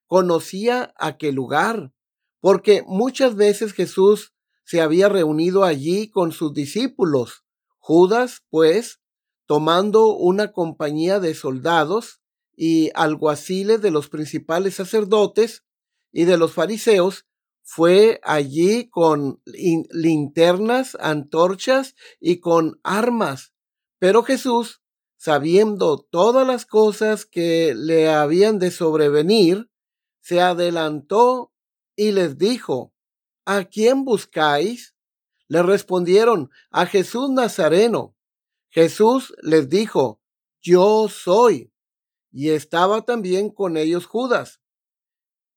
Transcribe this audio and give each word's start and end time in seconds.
conocía 0.06 0.94
aquel 0.98 1.36
lugar, 1.36 1.94
porque 2.40 2.84
muchas 2.88 3.36
veces 3.36 3.74
Jesús 3.74 4.34
se 4.64 4.82
había 4.82 5.10
reunido 5.10 5.64
allí 5.64 6.10
con 6.10 6.32
sus 6.32 6.54
discípulos. 6.54 7.46
Judas, 7.78 8.44
pues, 8.50 9.00
tomando 9.46 10.16
una 10.16 10.52
compañía 10.52 11.20
de 11.20 11.36
soldados 11.36 12.22
y 12.56 12.90
alguaciles 12.96 13.82
de 13.82 13.92
los 13.92 14.10
principales 14.10 14.76
sacerdotes 14.76 15.64
y 16.12 16.26
de 16.26 16.38
los 16.38 16.54
fariseos, 16.54 17.26
fue 17.68 18.22
allí 18.24 18.90
con 18.90 19.42
linternas, 19.44 20.96
antorchas 21.02 21.96
y 22.20 22.40
con 22.40 22.80
armas. 22.84 23.54
Pero 23.98 24.22
Jesús, 24.22 24.84
sabiendo 25.18 25.98
todas 25.98 26.46
las 26.46 26.68
cosas 26.68 27.26
que 27.26 27.74
le 27.76 28.08
habían 28.08 28.60
de 28.60 28.70
sobrevenir, 28.70 29.72
se 30.22 30.42
adelantó 30.42 31.52
y 31.96 32.12
les 32.12 32.38
dijo, 32.38 32.94
¿A 33.46 33.64
quién 33.64 34.06
buscáis? 34.06 34.96
Le 35.48 35.64
respondieron, 35.64 36.52
a 36.70 36.86
Jesús 36.86 37.32
Nazareno. 37.32 38.16
Jesús 38.70 39.34
les 39.42 39.70
dijo, 39.70 40.22
Yo 40.62 41.08
soy. 41.10 41.74
Y 42.32 42.52
estaba 42.52 43.02
también 43.02 43.50
con 43.50 43.76
ellos 43.76 44.06
Judas, 44.06 44.62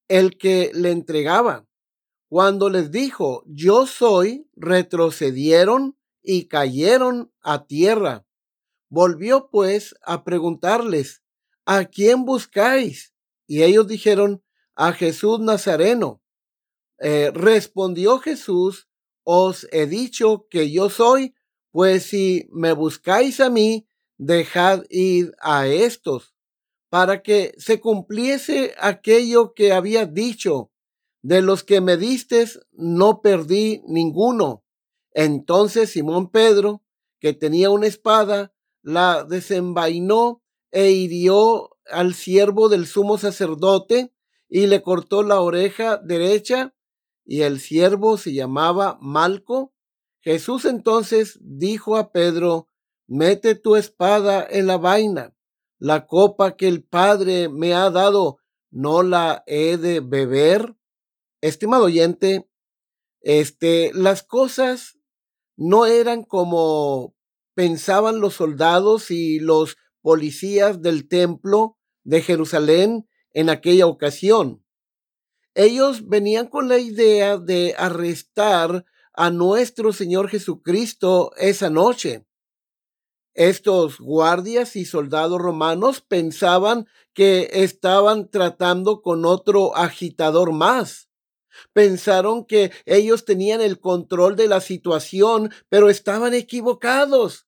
el 0.09 0.39
que 0.39 0.71
le 0.73 0.91
entregaba. 0.91 1.68
Cuando 2.28 2.69
les 2.69 2.91
dijo, 2.91 3.43
yo 3.47 3.87
soy, 3.87 4.49
retrocedieron 4.55 5.97
y 6.22 6.47
cayeron 6.47 7.33
a 7.41 7.66
tierra. 7.66 8.27
Volvió 8.91 9.49
pues 9.50 9.94
a 10.03 10.25
preguntarles, 10.25 11.22
¿a 11.65 11.87
quién 11.87 12.27
buscáis? 12.27 13.15
Y 13.47 13.62
ellos 13.62 13.88
dijeron, 13.88 14.43
a 14.75 14.93
Jesús 14.93 15.41
Nazareno. 15.41 16.22
Eh, 17.00 17.31
respondió 17.33 18.19
Jesús, 18.19 18.88
os 19.25 19.67
he 19.72 19.87
dicho 19.87 20.47
que 20.50 20.71
yo 20.71 20.91
soy, 20.91 21.34
pues 21.71 22.05
si 22.05 22.47
me 22.50 22.72
buscáis 22.72 23.41
a 23.41 23.49
mí, 23.49 23.88
dejad 24.19 24.83
ir 24.91 25.34
a 25.41 25.67
estos, 25.67 26.34
para 26.91 27.22
que 27.22 27.55
se 27.56 27.81
cumpliese 27.81 28.75
aquello 28.78 29.55
que 29.55 29.72
había 29.72 30.05
dicho 30.05 30.71
de 31.28 31.43
los 31.43 31.62
que 31.62 31.83
me 31.83 31.99
distes 31.99 32.59
no 32.72 33.21
perdí 33.21 33.83
ninguno. 33.87 34.65
Entonces 35.12 35.91
Simón 35.91 36.31
Pedro, 36.31 36.83
que 37.21 37.34
tenía 37.34 37.69
una 37.69 37.87
espada, 37.87 38.55
la 38.81 39.25
desenvainó 39.25 40.43
e 40.71 40.91
hirió 40.91 41.77
al 41.91 42.15
siervo 42.15 42.71
del 42.71 42.87
sumo 42.87 43.19
sacerdote 43.19 44.15
y 44.49 44.69
le 44.69 44.81
cortó 44.81 45.22
la 45.22 45.43
oreja 45.43 45.99
derecha 45.99 46.75
y 47.27 47.43
el 47.43 47.61
siervo 47.61 48.17
se 48.17 48.33
llamaba 48.33 48.97
Malco. 49.03 49.75
Jesús 50.22 50.65
entonces 50.65 51.38
dijo 51.43 51.99
a 51.99 52.11
Pedro, 52.11 52.71
mete 53.06 53.55
tu 53.55 53.77
espada 53.77 54.47
en 54.49 54.67
la 54.67 54.78
vaina. 54.78 55.37
La 55.78 56.06
copa 56.06 56.56
que 56.56 56.69
el 56.69 56.84
Padre 56.84 57.50
me 57.50 57.75
ha 57.75 57.91
dado, 57.91 58.38
¿no 58.71 59.03
la 59.03 59.44
he 59.47 59.77
de 59.77 60.00
beber? 60.00 60.75
Estimado 61.41 61.84
oyente, 61.84 62.49
este, 63.21 63.91
las 63.94 64.22
cosas 64.22 64.99
no 65.56 65.87
eran 65.87 66.22
como 66.22 67.15
pensaban 67.54 68.21
los 68.21 68.34
soldados 68.34 69.10
y 69.10 69.41
los 69.41 69.76
policías 70.00 70.81
del 70.81 71.09
templo 71.09 71.76
de 72.04 72.22
Jerusalén 72.22 73.09
en 73.32 73.50
aquella 73.50 73.87
ocasión. 73.87 74.65
Ellos 75.54 76.09
venían 76.09 76.47
con 76.47 76.69
la 76.69 76.78
idea 76.78 77.37
de 77.37 77.75
arrestar 77.76 78.84
a 79.12 79.31
nuestro 79.31 79.93
Señor 79.93 80.28
Jesucristo 80.28 81.32
esa 81.37 81.69
noche. 81.69 82.25
Estos 83.34 83.99
guardias 83.99 84.76
y 84.76 84.84
soldados 84.84 85.41
romanos 85.41 86.00
pensaban 86.00 86.87
que 87.12 87.50
estaban 87.52 88.31
tratando 88.31 89.02
con 89.02 89.25
otro 89.25 89.76
agitador 89.76 90.52
más 90.52 91.07
pensaron 91.73 92.45
que 92.45 92.73
ellos 92.87 93.25
tenían 93.25 93.61
el 93.61 93.81
control 93.81 94.37
de 94.37 94.49
la 94.49 94.61
situación, 94.61 95.53
pero 95.69 95.91
estaban 95.91 96.35
equivocados, 96.35 97.47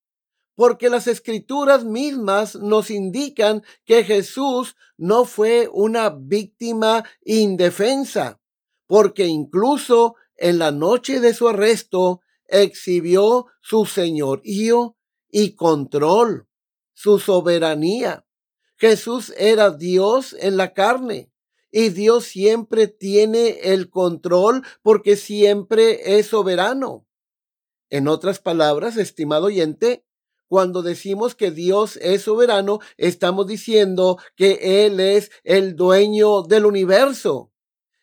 porque 0.54 0.90
las 0.90 1.06
escrituras 1.06 1.84
mismas 1.84 2.54
nos 2.56 2.90
indican 2.90 3.62
que 3.84 4.04
Jesús 4.04 4.76
no 4.96 5.24
fue 5.24 5.68
una 5.72 6.10
víctima 6.10 7.04
indefensa, 7.24 8.40
porque 8.86 9.26
incluso 9.26 10.16
en 10.36 10.58
la 10.58 10.70
noche 10.70 11.20
de 11.20 11.34
su 11.34 11.48
arresto 11.48 12.20
exhibió 12.46 13.46
su 13.60 13.86
señorío 13.86 14.96
y 15.30 15.54
control, 15.54 16.48
su 16.92 17.18
soberanía. 17.18 18.26
Jesús 18.76 19.32
era 19.36 19.70
Dios 19.70 20.34
en 20.38 20.56
la 20.56 20.72
carne 20.72 21.29
y 21.70 21.90
Dios 21.90 22.24
siempre 22.24 22.88
tiene 22.88 23.72
el 23.72 23.90
control 23.90 24.64
porque 24.82 25.16
siempre 25.16 26.18
es 26.18 26.26
soberano. 26.26 27.06
En 27.90 28.08
otras 28.08 28.38
palabras, 28.38 28.96
estimado 28.96 29.46
oyente, 29.46 30.04
Cuando 30.48 30.82
decimos 30.82 31.36
que 31.36 31.52
Dios 31.52 31.96
es 32.02 32.22
soberano, 32.22 32.80
estamos 32.96 33.46
diciendo 33.46 34.18
que 34.34 34.84
Él 34.84 34.98
es 34.98 35.30
el 35.44 35.76
dueño 35.76 36.42
del 36.42 36.66
universo. 36.66 37.52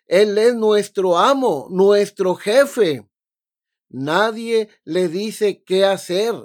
Él 0.05 0.37
es 0.37 0.55
nuestro 0.55 1.17
amo, 1.17 1.67
nuestro 1.69 2.35
jefe. 2.35 3.05
Nadie 3.89 4.69
le 4.85 5.09
dice 5.09 5.61
qué 5.61 5.83
hacer. 5.83 6.35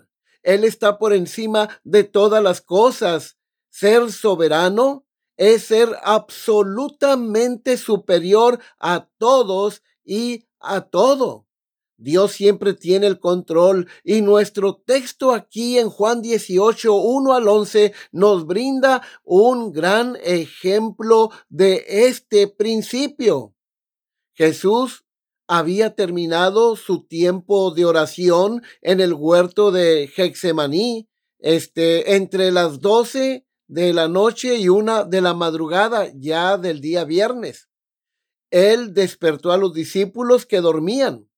Él 0.42 0.64
está 0.64 0.98
por 0.98 1.12
encima 1.12 1.68
de 1.84 2.02
todas 2.02 2.42
las 2.42 2.60
cosas. 2.60 3.38
Ser 3.70 4.10
soberano 4.10 5.06
es 5.42 5.64
ser 5.64 5.88
absolutamente 6.04 7.76
superior 7.76 8.60
a 8.78 9.08
todos 9.18 9.82
y 10.04 10.46
a 10.60 10.82
todo. 10.82 11.48
Dios 11.96 12.30
siempre 12.30 12.74
tiene 12.74 13.08
el 13.08 13.18
control 13.18 13.88
y 14.04 14.20
nuestro 14.20 14.76
texto 14.76 15.32
aquí 15.32 15.80
en 15.80 15.90
Juan 15.90 16.22
18, 16.22 16.94
1 16.94 17.32
al 17.34 17.48
11 17.48 17.92
nos 18.12 18.46
brinda 18.46 19.02
un 19.24 19.72
gran 19.72 20.16
ejemplo 20.22 21.30
de 21.48 21.84
este 21.88 22.46
principio. 22.46 23.52
Jesús 24.34 25.04
había 25.48 25.96
terminado 25.96 26.76
su 26.76 27.02
tiempo 27.02 27.72
de 27.72 27.84
oración 27.84 28.62
en 28.80 29.00
el 29.00 29.12
huerto 29.12 29.72
de 29.72 30.04
Hexemaní, 30.04 31.08
este, 31.40 32.14
entre 32.14 32.52
las 32.52 32.78
doce 32.78 33.44
de 33.72 33.92
la 33.92 34.08
noche 34.08 34.56
y 34.56 34.68
una 34.68 35.04
de 35.04 35.20
la 35.20 35.34
madrugada 35.34 36.10
ya 36.14 36.58
del 36.58 36.80
día 36.80 37.04
viernes. 37.04 37.68
Él 38.50 38.92
despertó 38.94 39.52
a 39.52 39.56
los 39.56 39.72
discípulos 39.72 40.46
que 40.46 40.60
dormían 40.60 41.28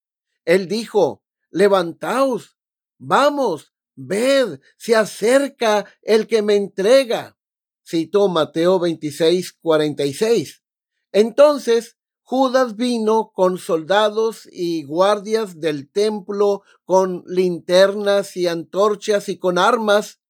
él 0.44 0.68
dijo, 0.68 1.22
levantaos, 1.50 2.58
vamos, 2.98 3.72
ved, 3.94 4.60
se 4.76 4.94
acerca 4.94 5.86
el 6.02 6.26
que 6.26 6.42
me 6.42 6.56
entrega. 6.56 7.38
Citó 7.86 8.28
Mateo 8.28 8.78
26, 8.78 9.52
46. 9.60 10.62
Entonces 11.12 11.96
Judas 12.22 12.76
vino 12.76 13.32
con 13.34 13.58
soldados 13.58 14.48
y 14.50 14.84
guardias 14.84 15.60
del 15.60 15.90
templo, 15.90 16.62
con 16.84 17.22
linternas 17.26 18.36
y 18.36 18.46
antorchas 18.46 19.28
y 19.28 19.38
con 19.38 19.58
armas. 19.58 20.20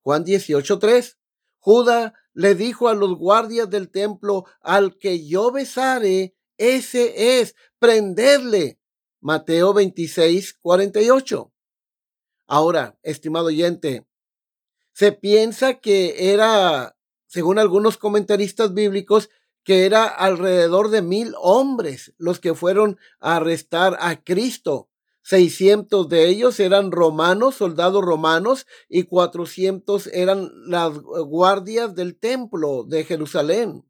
Juan 0.00 0.24
18, 0.24 0.78
3. 0.78 1.18
Judas 1.62 2.12
le 2.34 2.56
dijo 2.56 2.88
a 2.88 2.94
los 2.94 3.16
guardias 3.16 3.70
del 3.70 3.88
templo, 3.88 4.46
al 4.62 4.98
que 4.98 5.24
yo 5.24 5.52
besare, 5.52 6.34
ese 6.58 7.38
es, 7.38 7.54
prendedle. 7.78 8.80
Mateo 9.20 9.72
26, 9.72 10.54
48. 10.54 11.52
Ahora, 12.48 12.98
estimado 13.04 13.46
oyente, 13.46 14.08
se 14.92 15.12
piensa 15.12 15.74
que 15.74 16.32
era, 16.32 16.96
según 17.28 17.60
algunos 17.60 17.96
comentaristas 17.96 18.74
bíblicos, 18.74 19.30
que 19.62 19.86
era 19.86 20.08
alrededor 20.08 20.90
de 20.90 21.02
mil 21.02 21.32
hombres 21.40 22.12
los 22.18 22.40
que 22.40 22.54
fueron 22.54 22.98
a 23.20 23.36
arrestar 23.36 23.96
a 24.00 24.24
Cristo. 24.24 24.90
600 25.22 26.08
de 26.08 26.28
ellos 26.28 26.58
eran 26.60 26.90
romanos, 26.90 27.54
soldados 27.54 28.04
romanos, 28.04 28.66
y 28.88 29.04
400 29.04 30.08
eran 30.08 30.50
las 30.66 30.98
guardias 30.98 31.94
del 31.94 32.18
templo 32.18 32.84
de 32.84 33.04
Jerusalén. 33.04 33.84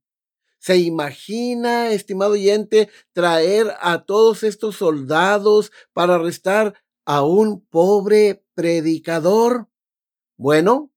¿Se 0.58 0.76
imagina, 0.76 1.90
estimado 1.90 2.32
oyente, 2.32 2.88
traer 3.12 3.74
a 3.80 4.04
todos 4.04 4.44
estos 4.44 4.76
soldados 4.76 5.72
para 5.92 6.14
arrestar 6.14 6.74
a 7.04 7.22
un 7.24 7.66
pobre 7.66 8.44
predicador? 8.54 9.68
Bueno, 10.36 10.92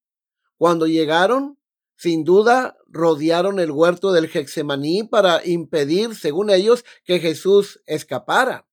cuando 0.58 0.86
llegaron, 0.86 1.58
sin 1.96 2.24
duda 2.24 2.78
rodearon 2.88 3.60
el 3.60 3.72
huerto 3.72 4.12
del 4.12 4.30
Hexemaní 4.32 5.04
para 5.04 5.46
impedir, 5.46 6.16
según 6.16 6.50
ellos, 6.50 6.86
que 7.04 7.20
Jesús 7.20 7.82
escapara. 7.86 8.68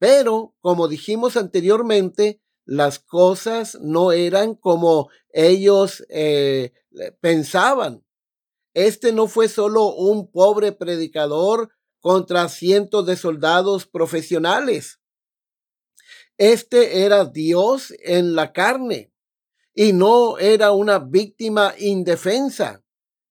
Pero, 0.00 0.56
como 0.60 0.88
dijimos 0.88 1.36
anteriormente, 1.36 2.40
las 2.64 2.98
cosas 2.98 3.78
no 3.82 4.12
eran 4.12 4.54
como 4.54 5.10
ellos 5.28 6.02
eh, 6.08 6.72
pensaban. 7.20 8.02
Este 8.72 9.12
no 9.12 9.28
fue 9.28 9.48
solo 9.48 9.94
un 9.94 10.30
pobre 10.30 10.72
predicador 10.72 11.68
contra 12.00 12.48
cientos 12.48 13.04
de 13.04 13.16
soldados 13.16 13.86
profesionales. 13.86 15.00
Este 16.38 17.04
era 17.04 17.26
Dios 17.26 17.92
en 18.02 18.34
la 18.34 18.54
carne 18.54 19.12
y 19.74 19.92
no 19.92 20.38
era 20.38 20.72
una 20.72 20.98
víctima 20.98 21.74
indefensa. 21.78 22.82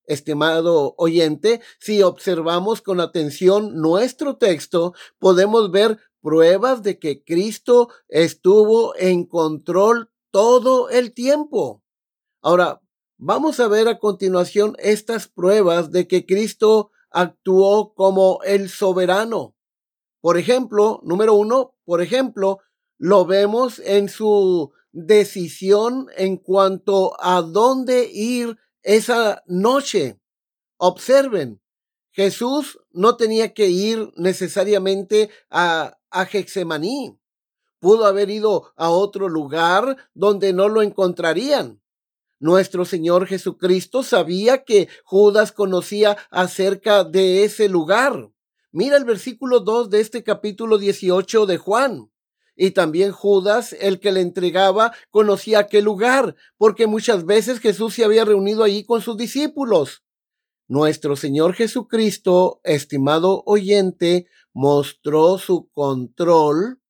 Estimado 0.04 0.94
oyente, 0.98 1.60
si 1.78 2.02
observamos 2.02 2.80
con 2.82 3.00
atención 3.00 3.76
nuestro 3.76 4.36
texto, 4.36 4.92
podemos 5.18 5.70
ver 5.70 5.98
pruebas 6.20 6.82
de 6.82 6.98
que 6.98 7.24
Cristo 7.24 7.88
estuvo 8.08 8.94
en 8.96 9.24
control 9.24 10.10
todo 10.30 10.88
el 10.90 11.12
tiempo. 11.12 11.82
Ahora, 12.42 12.80
Vamos 13.22 13.60
a 13.60 13.68
ver 13.68 13.86
a 13.86 13.98
continuación 13.98 14.76
estas 14.78 15.28
pruebas 15.28 15.90
de 15.90 16.08
que 16.08 16.24
Cristo 16.24 16.90
actuó 17.10 17.92
como 17.92 18.38
el 18.44 18.70
soberano. 18.70 19.54
Por 20.22 20.38
ejemplo, 20.38 21.00
número 21.02 21.34
uno, 21.34 21.74
por 21.84 22.00
ejemplo, 22.00 22.60
lo 22.96 23.26
vemos 23.26 23.78
en 23.80 24.08
su 24.08 24.72
decisión 24.92 26.06
en 26.16 26.38
cuanto 26.38 27.12
a 27.22 27.42
dónde 27.42 28.08
ir 28.10 28.56
esa 28.82 29.42
noche. 29.46 30.18
Observen, 30.78 31.60
Jesús 32.12 32.80
no 32.90 33.18
tenía 33.18 33.52
que 33.52 33.68
ir 33.68 34.10
necesariamente 34.16 35.28
a, 35.50 35.99
a 36.10 36.24
Hexemaní. 36.24 37.18
Pudo 37.78 38.04
haber 38.04 38.30
ido 38.30 38.72
a 38.76 38.90
otro 38.90 39.28
lugar 39.28 39.96
donde 40.14 40.52
no 40.52 40.68
lo 40.68 40.82
encontrarían. 40.82 41.80
Nuestro 42.38 42.84
Señor 42.84 43.26
Jesucristo 43.26 44.02
sabía 44.02 44.64
que 44.64 44.88
Judas 45.04 45.52
conocía 45.52 46.16
acerca 46.30 47.04
de 47.04 47.44
ese 47.44 47.68
lugar. 47.68 48.30
Mira 48.72 48.96
el 48.96 49.04
versículo 49.04 49.60
2 49.60 49.90
de 49.90 50.00
este 50.00 50.22
capítulo 50.22 50.78
18 50.78 51.46
de 51.46 51.58
Juan. 51.58 52.10
Y 52.56 52.72
también 52.72 53.12
Judas, 53.12 53.74
el 53.78 54.00
que 54.00 54.12
le 54.12 54.20
entregaba, 54.20 54.92
conocía 55.10 55.60
aquel 55.60 55.84
lugar, 55.84 56.36
porque 56.56 56.86
muchas 56.86 57.24
veces 57.24 57.58
Jesús 57.58 57.94
se 57.94 58.04
había 58.04 58.24
reunido 58.24 58.62
allí 58.62 58.84
con 58.84 59.00
sus 59.00 59.16
discípulos. 59.16 60.02
Nuestro 60.68 61.16
Señor 61.16 61.54
Jesucristo, 61.54 62.60
estimado 62.62 63.42
oyente, 63.44 64.26
mostró 64.52 65.38
su 65.38 65.68
control 65.70 66.80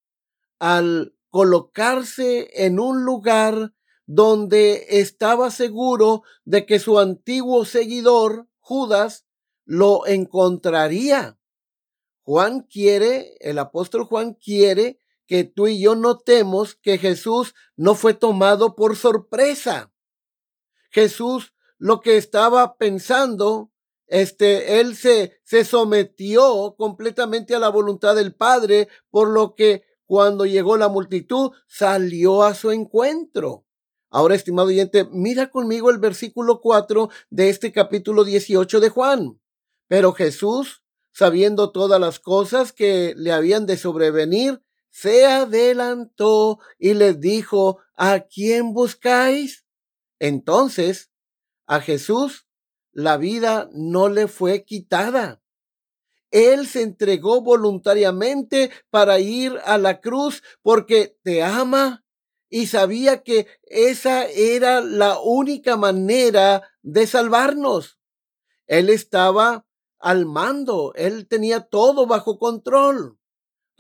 al 0.59 1.15
colocarse 1.29 2.65
en 2.65 2.81
un 2.81 3.05
lugar 3.05 3.73
donde 4.07 4.87
estaba 4.89 5.51
seguro 5.51 6.23
de 6.45 6.67
que 6.67 6.79
su 6.79 6.99
antiguo 6.99 7.65
seguidor, 7.65 8.49
Judas, 8.59 9.27
lo 9.65 10.07
encontraría. 10.07 11.39
Juan 12.23 12.63
quiere, 12.63 13.37
el 13.41 13.59
apóstol 13.59 14.05
Juan 14.05 14.35
quiere 14.35 14.99
que 15.27 15.45
tú 15.45 15.69
y 15.69 15.81
yo 15.81 15.95
notemos 15.95 16.75
que 16.75 16.99
Jesús 16.99 17.55
no 17.77 17.95
fue 17.95 18.15
tomado 18.15 18.75
por 18.75 18.97
sorpresa. 18.97 19.93
Jesús 20.91 21.55
lo 21.79 22.01
que 22.01 22.17
estaba 22.17 22.77
pensando, 22.77 23.70
este, 24.11 24.81
él 24.81 24.97
se, 24.97 25.41
se 25.45 25.65
sometió 25.65 26.75
completamente 26.77 27.55
a 27.55 27.61
la 27.61 27.69
voluntad 27.69 28.17
del 28.17 28.35
Padre, 28.35 28.89
por 29.09 29.29
lo 29.29 29.55
que 29.55 29.85
cuando 30.05 30.47
llegó 30.47 30.77
la 30.77 30.89
multitud 30.89 31.53
salió 31.69 32.43
a 32.43 32.55
su 32.55 32.73
encuentro. 32.73 33.65
Ahora, 34.11 34.35
estimado 34.35 34.67
oyente, 34.67 35.09
mira 35.13 35.51
conmigo 35.53 35.91
el 35.91 35.99
versículo 35.99 36.61
4 36.61 37.09
de 37.31 37.51
este 37.51 37.71
capítulo 37.71 38.25
18 38.25 38.81
de 38.81 38.89
Juan. 38.89 39.41
Pero 39.87 40.13
Jesús, 40.13 40.83
sabiendo 41.13 41.71
todas 41.71 42.01
las 42.01 42.19
cosas 42.19 42.73
que 42.73 43.15
le 43.17 43.31
habían 43.31 43.65
de 43.65 43.77
sobrevenir, 43.77 44.61
se 44.91 45.25
adelantó 45.25 46.59
y 46.81 46.95
les 46.95 47.21
dijo, 47.21 47.79
¿a 47.95 48.19
quién 48.27 48.75
buscáis? 48.75 49.65
Entonces, 50.19 51.13
a 51.67 51.81
Jesús 51.81 52.49
la 52.93 53.17
vida 53.17 53.69
no 53.73 54.09
le 54.09 54.29
fue 54.29 54.65
quitada. 54.65 55.43
Él 56.31 56.67
se 56.67 56.83
entregó 56.83 57.41
voluntariamente 57.41 58.71
para 58.91 59.19
ir 59.19 59.59
a 59.65 59.79
la 59.79 60.01
cruz 60.01 60.43
porque 60.63 61.17
te 61.23 61.43
ama 61.43 62.05
y 62.49 62.67
sabía 62.67 63.23
que 63.23 63.47
esa 63.63 64.25
era 64.27 64.81
la 64.81 65.21
única 65.21 65.77
manera 65.77 66.69
de 66.83 67.07
salvarnos. 67.07 67.99
Él 68.67 68.91
estaba 68.91 69.67
al 69.99 70.27
mando, 70.27 70.93
él 70.95 71.29
tenía 71.29 71.61
todo 71.61 72.07
bajo 72.07 72.39
control. 72.39 73.20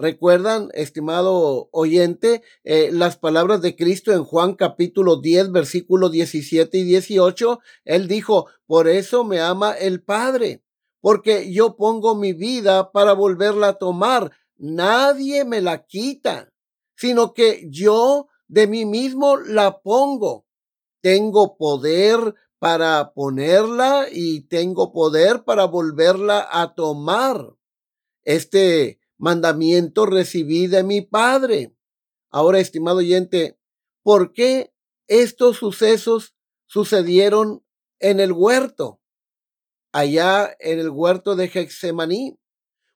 Recuerdan, 0.00 0.70
estimado 0.72 1.68
oyente, 1.72 2.42
eh, 2.64 2.88
las 2.90 3.18
palabras 3.18 3.60
de 3.60 3.76
Cristo 3.76 4.12
en 4.12 4.24
Juan 4.24 4.54
capítulo 4.54 5.16
10, 5.20 5.52
versículos 5.52 6.10
17 6.10 6.78
y 6.78 6.84
18. 6.84 7.58
Él 7.84 8.08
dijo, 8.08 8.46
por 8.66 8.88
eso 8.88 9.24
me 9.24 9.40
ama 9.40 9.72
el 9.72 10.02
Padre, 10.02 10.64
porque 11.02 11.52
yo 11.52 11.76
pongo 11.76 12.14
mi 12.14 12.32
vida 12.32 12.92
para 12.92 13.12
volverla 13.12 13.68
a 13.68 13.74
tomar. 13.74 14.32
Nadie 14.56 15.44
me 15.44 15.60
la 15.60 15.84
quita, 15.84 16.50
sino 16.96 17.34
que 17.34 17.68
yo 17.68 18.28
de 18.48 18.66
mí 18.66 18.86
mismo 18.86 19.36
la 19.36 19.82
pongo. 19.82 20.46
Tengo 21.02 21.58
poder 21.58 22.34
para 22.58 23.12
ponerla 23.12 24.06
y 24.10 24.46
tengo 24.48 24.92
poder 24.92 25.44
para 25.44 25.66
volverla 25.66 26.48
a 26.50 26.74
tomar. 26.74 27.54
Este 28.22 28.99
mandamiento 29.20 30.06
recibí 30.06 30.66
de 30.66 30.82
mi 30.82 31.02
Padre. 31.02 31.76
Ahora, 32.30 32.58
estimado 32.58 32.98
oyente, 32.98 33.58
¿por 34.02 34.32
qué 34.32 34.72
estos 35.06 35.58
sucesos 35.58 36.34
sucedieron 36.66 37.62
en 37.98 38.18
el 38.18 38.32
huerto? 38.32 39.00
Allá 39.92 40.56
en 40.58 40.78
el 40.78 40.88
huerto 40.88 41.36
de 41.36 41.48
Getsemaní. 41.48 42.38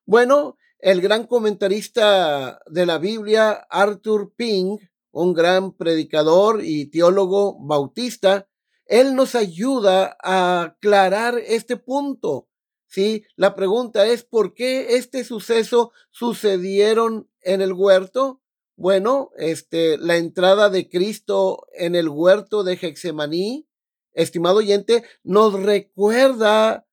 Bueno, 0.07 0.57
el 0.79 1.01
gran 1.01 1.27
comentarista 1.27 2.61
de 2.67 2.87
la 2.87 2.99
Biblia, 2.99 3.67
Arthur 3.69 4.33
Pink, 4.35 4.81
un 5.11 5.35
gran 5.35 5.73
predicador 5.73 6.65
y 6.65 6.87
teólogo 6.87 7.59
bautista, 7.61 8.49
él 8.87 9.15
nos 9.15 9.35
ayuda 9.35 10.17
a 10.23 10.63
aclarar 10.63 11.39
este 11.39 11.77
punto 11.77 12.49
¿sí? 12.95 13.25
La 13.35 13.57
pregunta 13.57 14.07
es, 14.07 14.23
¿por 14.23 14.55
qué 14.55 14.95
este 14.95 15.25
suceso 15.25 15.91
sucedieron 16.13 17.29
en 17.41 17.61
el 17.61 17.73
huerto? 17.73 18.41
Bueno, 18.77 19.33
este, 19.37 19.99
la 19.99 20.17
entrada 20.17 20.71
de 20.71 20.89
Cristo 20.89 21.67
en 21.73 21.97
el 21.97 22.09
huerto 22.09 22.63
de 22.63 22.75
Hexemaní, 22.75 23.69
estimado 24.13 24.59
oyente, 24.59 25.03
nos 25.25 25.61
recuerda 25.61 26.87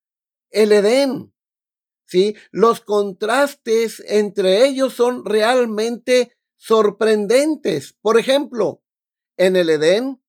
el 0.50 0.72
Edén. 0.72 1.36
¿Sí? 2.08 2.36
Los 2.50 2.82
contrastes 2.82 4.04
entre 4.08 4.66
ellos 4.66 4.94
son 4.96 5.24
realmente 5.24 6.36
sorprendentes. 6.56 7.96
Por 8.02 8.18
ejemplo, 8.18 8.82
en 9.38 9.56
el 9.56 9.70
Edén 9.70 10.20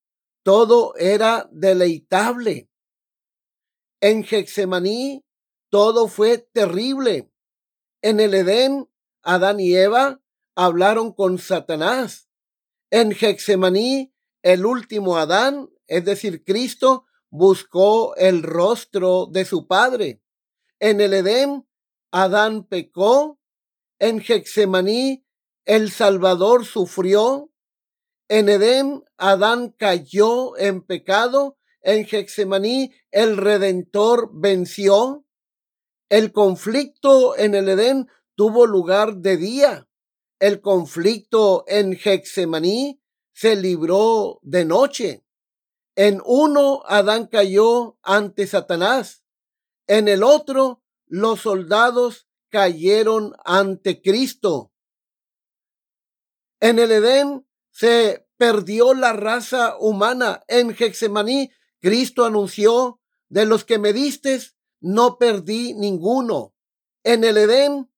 todo 0.43 0.95
era 0.97 1.49
deleitable. 1.51 2.69
En 4.01 4.23
Hexemaní 4.23 5.25
todo 5.73 6.07
fue 6.07 6.37
terrible. 6.37 7.33
En 8.03 8.21
el 8.21 8.35
Edén, 8.35 8.91
Adán 9.23 9.59
y 9.59 9.75
Eva 9.75 10.21
hablaron 10.55 11.15
con 11.15 11.39
Satanás. 11.39 12.29
En 12.91 13.13
Hexemaní, 13.19 14.13
el 14.43 14.67
último 14.67 15.17
Adán, 15.17 15.71
es 15.87 16.05
decir, 16.05 16.45
Cristo, 16.45 17.07
buscó 17.31 18.15
el 18.17 18.43
rostro 18.43 19.25
de 19.33 19.47
su 19.47 19.67
padre. 19.67 20.23
En 20.79 21.01
el 21.01 21.15
Edén, 21.15 21.67
Adán 22.11 22.65
pecó. 22.65 23.41
En 23.99 24.21
Hexemaní, 24.21 25.25
el 25.65 25.91
Salvador 25.91 26.67
sufrió. 26.67 27.51
En 28.29 28.51
Edén, 28.51 29.05
Adán 29.17 29.71
cayó 29.71 30.55
en 30.59 30.83
pecado. 30.83 31.57
En 31.81 32.05
Hexemaní, 32.05 32.93
el 33.11 33.39
Redentor 33.39 34.29
venció. 34.35 35.22
El 36.13 36.31
conflicto 36.31 37.39
en 37.39 37.55
el 37.55 37.71
Edén 37.71 38.07
tuvo 38.35 38.67
lugar 38.67 39.17
de 39.17 39.39
día. 39.39 39.89
El 40.39 40.61
conflicto 40.61 41.65
en 41.67 41.95
Hexemaní 41.95 43.01
se 43.33 43.57
libró 43.57 44.39
de 44.43 44.67
noche. 44.67 45.25
En 45.97 46.21
uno 46.27 46.83
Adán 46.85 47.29
cayó 47.29 47.97
ante 48.03 48.47
Satanás. 48.47 49.25
En 49.87 50.07
el 50.07 50.23
otro 50.23 50.83
los 51.07 51.41
soldados 51.41 52.29
cayeron 52.51 53.33
ante 53.47 54.03
Cristo. 54.03 54.71
En 56.61 56.79
el 56.79 56.93
Edén 56.93 57.49
se 57.71 58.29
perdió 58.37 58.93
la 58.93 59.15
raza 59.15 59.79
humana. 59.79 60.43
En 60.47 60.77
Hexemaní 60.79 61.51
Cristo 61.81 62.27
anunció, 62.27 63.01
de 63.31 63.47
los 63.47 63.65
que 63.65 63.79
me 63.79 63.95
distes, 63.95 64.59
no 64.83 65.17
perdí 65.17 65.73
ninguno. 65.75 66.55
En 67.05 67.25
el 67.25 67.39
Edén, 67.39 67.91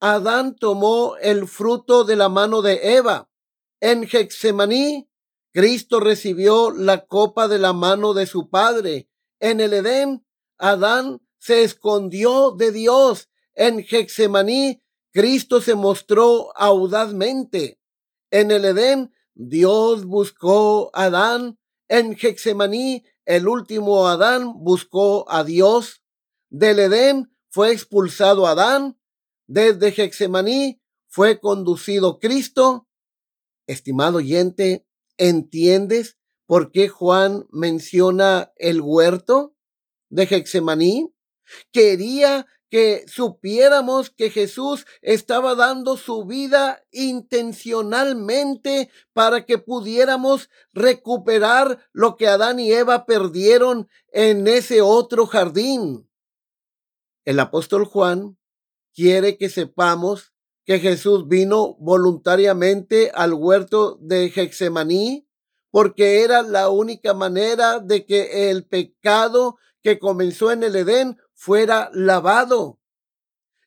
Adán 0.00 0.56
tomó 0.56 1.16
el 1.16 1.46
fruto 1.46 2.04
de 2.04 2.16
la 2.16 2.28
mano 2.28 2.60
de 2.62 2.96
Eva. 2.96 3.30
En 3.80 4.04
Hexemaní, 4.04 5.08
Cristo 5.52 6.00
recibió 6.00 6.70
la 6.70 7.06
copa 7.06 7.46
de 7.46 7.58
la 7.58 7.72
mano 7.72 8.12
de 8.12 8.26
su 8.26 8.50
padre. 8.50 9.08
En 9.38 9.60
el 9.60 9.72
Edén, 9.72 10.26
Adán 10.58 11.20
se 11.38 11.62
escondió 11.62 12.50
de 12.50 12.72
Dios. 12.72 13.28
En 13.54 13.78
Hexemaní, 13.78 14.82
Cristo 15.12 15.60
se 15.60 15.74
mostró 15.74 16.56
audazmente. 16.56 17.78
En 18.30 18.50
el 18.50 18.64
Edén, 18.64 19.12
Dios 19.34 20.06
buscó 20.06 20.90
a 20.92 21.04
Adán. 21.04 21.58
En 21.88 22.16
Hexemaní, 22.20 23.04
el 23.24 23.46
último 23.46 24.08
Adán 24.08 24.54
buscó 24.56 25.30
a 25.30 25.44
Dios. 25.44 26.03
Del 26.56 26.78
Edén 26.78 27.34
fue 27.50 27.72
expulsado 27.72 28.46
Adán. 28.46 28.96
Desde 29.48 29.88
Hexemaní 29.88 30.80
fue 31.08 31.40
conducido 31.40 32.20
Cristo. 32.20 32.86
Estimado 33.66 34.18
oyente, 34.18 34.86
¿entiendes 35.16 36.16
por 36.46 36.70
qué 36.70 36.88
Juan 36.88 37.48
menciona 37.50 38.52
el 38.54 38.80
huerto 38.80 39.56
de 40.10 40.28
Hexemaní? 40.30 41.12
Quería 41.72 42.46
que 42.70 43.04
supiéramos 43.08 44.10
que 44.10 44.30
Jesús 44.30 44.86
estaba 45.02 45.56
dando 45.56 45.96
su 45.96 46.24
vida 46.24 46.84
intencionalmente 46.92 48.90
para 49.12 49.44
que 49.44 49.58
pudiéramos 49.58 50.50
recuperar 50.72 51.84
lo 51.92 52.16
que 52.16 52.28
Adán 52.28 52.60
y 52.60 52.70
Eva 52.72 53.06
perdieron 53.06 53.88
en 54.12 54.46
ese 54.46 54.82
otro 54.82 55.26
jardín. 55.26 56.08
El 57.24 57.40
apóstol 57.40 57.84
Juan 57.86 58.38
quiere 58.92 59.38
que 59.38 59.48
sepamos 59.48 60.32
que 60.64 60.78
Jesús 60.78 61.26
vino 61.28 61.76
voluntariamente 61.78 63.10
al 63.14 63.34
huerto 63.34 63.98
de 64.00 64.26
Hexemaní 64.26 65.26
porque 65.70 66.22
era 66.22 66.42
la 66.42 66.68
única 66.68 67.14
manera 67.14 67.80
de 67.80 68.06
que 68.06 68.50
el 68.50 68.66
pecado 68.66 69.56
que 69.82 69.98
comenzó 69.98 70.52
en 70.52 70.62
el 70.62 70.76
Edén 70.76 71.18
fuera 71.32 71.90
lavado. 71.92 72.78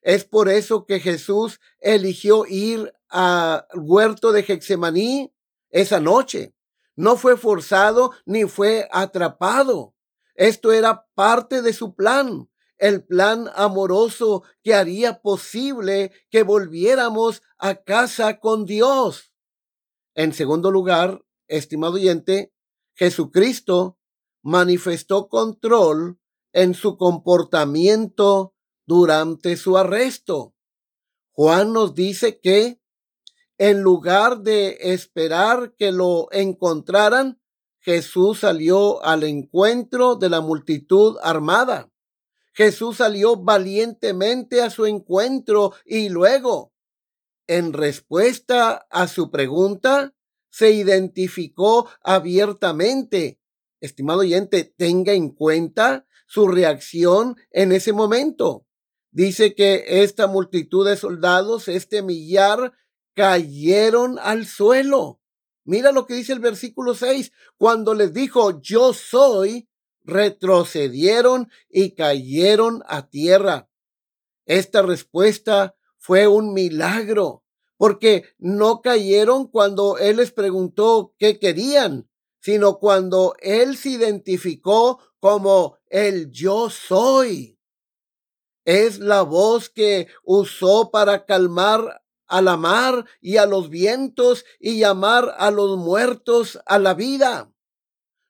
Es 0.01 0.23
por 0.23 0.49
eso 0.49 0.85
que 0.85 0.99
Jesús 0.99 1.59
eligió 1.79 2.45
ir 2.47 2.93
al 3.09 3.65
huerto 3.75 4.31
de 4.31 4.39
Hexemaní 4.47 5.33
esa 5.69 5.99
noche. 5.99 6.55
No 6.95 7.17
fue 7.17 7.37
forzado 7.37 8.11
ni 8.25 8.45
fue 8.45 8.87
atrapado. 8.91 9.93
Esto 10.35 10.71
era 10.71 11.07
parte 11.13 11.61
de 11.61 11.73
su 11.73 11.93
plan 11.93 12.49
el 12.77 13.05
plan 13.05 13.49
amoroso 13.55 14.43
que 14.63 14.73
haría 14.73 15.21
posible 15.21 16.11
que 16.29 16.43
volviéramos 16.43 17.41
a 17.57 17.75
casa 17.75 18.39
con 18.39 18.65
Dios. 18.65 19.33
En 20.15 20.33
segundo 20.33 20.71
lugar, 20.71 21.23
estimado 21.47 21.93
oyente, 21.93 22.53
Jesucristo 22.95 23.97
manifestó 24.41 25.27
control 25.27 26.19
en 26.53 26.73
su 26.73 26.97
comportamiento 26.97 28.55
durante 28.85 29.57
su 29.57 29.77
arresto. 29.77 30.55
Juan 31.31 31.73
nos 31.73 31.93
dice 31.93 32.39
que 32.39 32.81
en 33.59 33.81
lugar 33.81 34.41
de 34.41 34.77
esperar 34.81 35.75
que 35.77 35.91
lo 35.91 36.27
encontraran, 36.31 37.41
Jesús 37.79 38.39
salió 38.39 39.03
al 39.03 39.23
encuentro 39.23 40.15
de 40.15 40.29
la 40.29 40.41
multitud 40.41 41.17
armada. 41.21 41.91
Jesús 42.57 42.97
salió 42.97 43.35
valientemente 43.35 44.63
a 44.63 44.71
su 44.71 44.87
encuentro 44.87 45.73
y 45.85 46.09
luego, 46.09 46.73
en 47.45 47.71
respuesta 47.71 48.87
a 48.89 49.07
su 49.07 49.29
pregunta, 49.29 50.15
se 50.49 50.71
identificó 50.71 51.87
abiertamente. 52.01 53.39
Estimado 53.79 54.21
oyente, 54.21 54.73
tenga 54.75 55.13
en 55.13 55.29
cuenta 55.29 56.07
su 56.25 56.47
reacción 56.47 57.35
en 57.51 57.73
ese 57.73 57.93
momento. 57.93 58.65
Dice 59.11 59.53
que 59.53 60.01
esta 60.01 60.25
multitud 60.25 60.89
de 60.89 60.97
soldados, 60.97 61.67
este 61.67 62.01
millar, 62.01 62.73
cayeron 63.13 64.17
al 64.17 64.47
suelo. 64.47 65.21
Mira 65.63 65.91
lo 65.91 66.07
que 66.07 66.15
dice 66.15 66.33
el 66.33 66.39
versículo 66.39 66.95
6, 66.95 67.31
cuando 67.57 67.93
les 67.93 68.13
dijo, 68.13 68.59
yo 68.61 68.93
soy, 68.93 69.66
retrocedieron 70.07 71.49
y 71.69 71.91
cayeron 71.91 72.81
a 72.87 73.09
tierra. 73.09 73.69
Esta 74.45 74.81
respuesta 74.81 75.75
fue 75.97 76.27
un 76.27 76.53
milagro. 76.53 77.43
porque 77.79 78.23
no 78.39 78.81
cayeron 78.81 79.45
cuando 79.47 79.99
Él 79.99 80.17
les 80.17 80.31
preguntó 80.31 81.13
qué 81.19 81.37
querían, 81.37 82.09
sino 82.41 82.79
cuando 82.79 83.35
Él 83.39 83.77
se 83.77 83.89
identificó 83.89 84.99
como 85.19 85.77
el 85.85 86.31
yo 86.31 86.71
soy. 86.71 87.59
Es 88.65 88.97
la 88.97 89.21
voz 89.21 89.69
que 89.69 90.07
usó 90.23 90.89
para 90.89 91.25
calmar 91.25 92.03
a 92.25 92.41
la 92.41 92.57
mar 92.57 93.05
y 93.21 93.37
a 93.37 93.45
los 93.45 93.69
vientos 93.69 94.43
y 94.59 94.79
llamar 94.79 95.35
a 95.37 95.51
los 95.51 95.77
muertos 95.77 96.59
a 96.65 96.79
la 96.79 96.93
vida. 96.93 97.53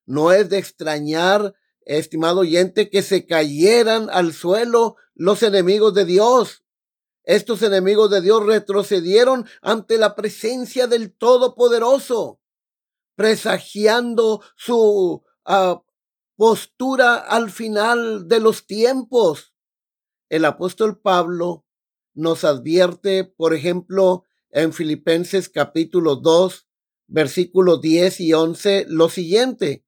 No 0.05 0.31
es 0.31 0.49
de 0.49 0.57
extrañar, 0.57 1.55
estimado 1.95 2.41
oyente, 2.41 2.89
que 2.89 3.01
se 3.01 3.25
cayeran 3.25 4.09
al 4.11 4.33
suelo 4.33 4.95
los 5.15 5.43
enemigos 5.43 5.93
de 5.93 6.05
Dios. 6.05 6.63
Estos 7.23 7.61
enemigos 7.61 8.09
de 8.09 8.21
Dios 8.21 8.45
retrocedieron 8.45 9.45
ante 9.61 9.97
la 9.97 10.15
presencia 10.15 10.87
del 10.87 11.13
Todopoderoso, 11.13 12.39
presagiando 13.15 14.41
su 14.55 15.23
ah, 15.45 15.81
postura 16.35 17.15
al 17.15 17.49
final 17.49 18.27
de 18.27 18.39
los 18.39 18.65
tiempos. 18.65 19.53
El 20.29 20.45
apóstol 20.45 20.99
Pablo 20.99 21.65
nos 22.13 22.43
advierte, 22.43 23.23
por 23.23 23.53
ejemplo, 23.53 24.23
en 24.49 24.73
Filipenses 24.73 25.49
capítulo 25.49 26.15
2, 26.15 26.67
versículos 27.07 27.81
10 27.81 28.19
y 28.21 28.33
11, 28.33 28.85
lo 28.87 29.09
siguiente, 29.09 29.85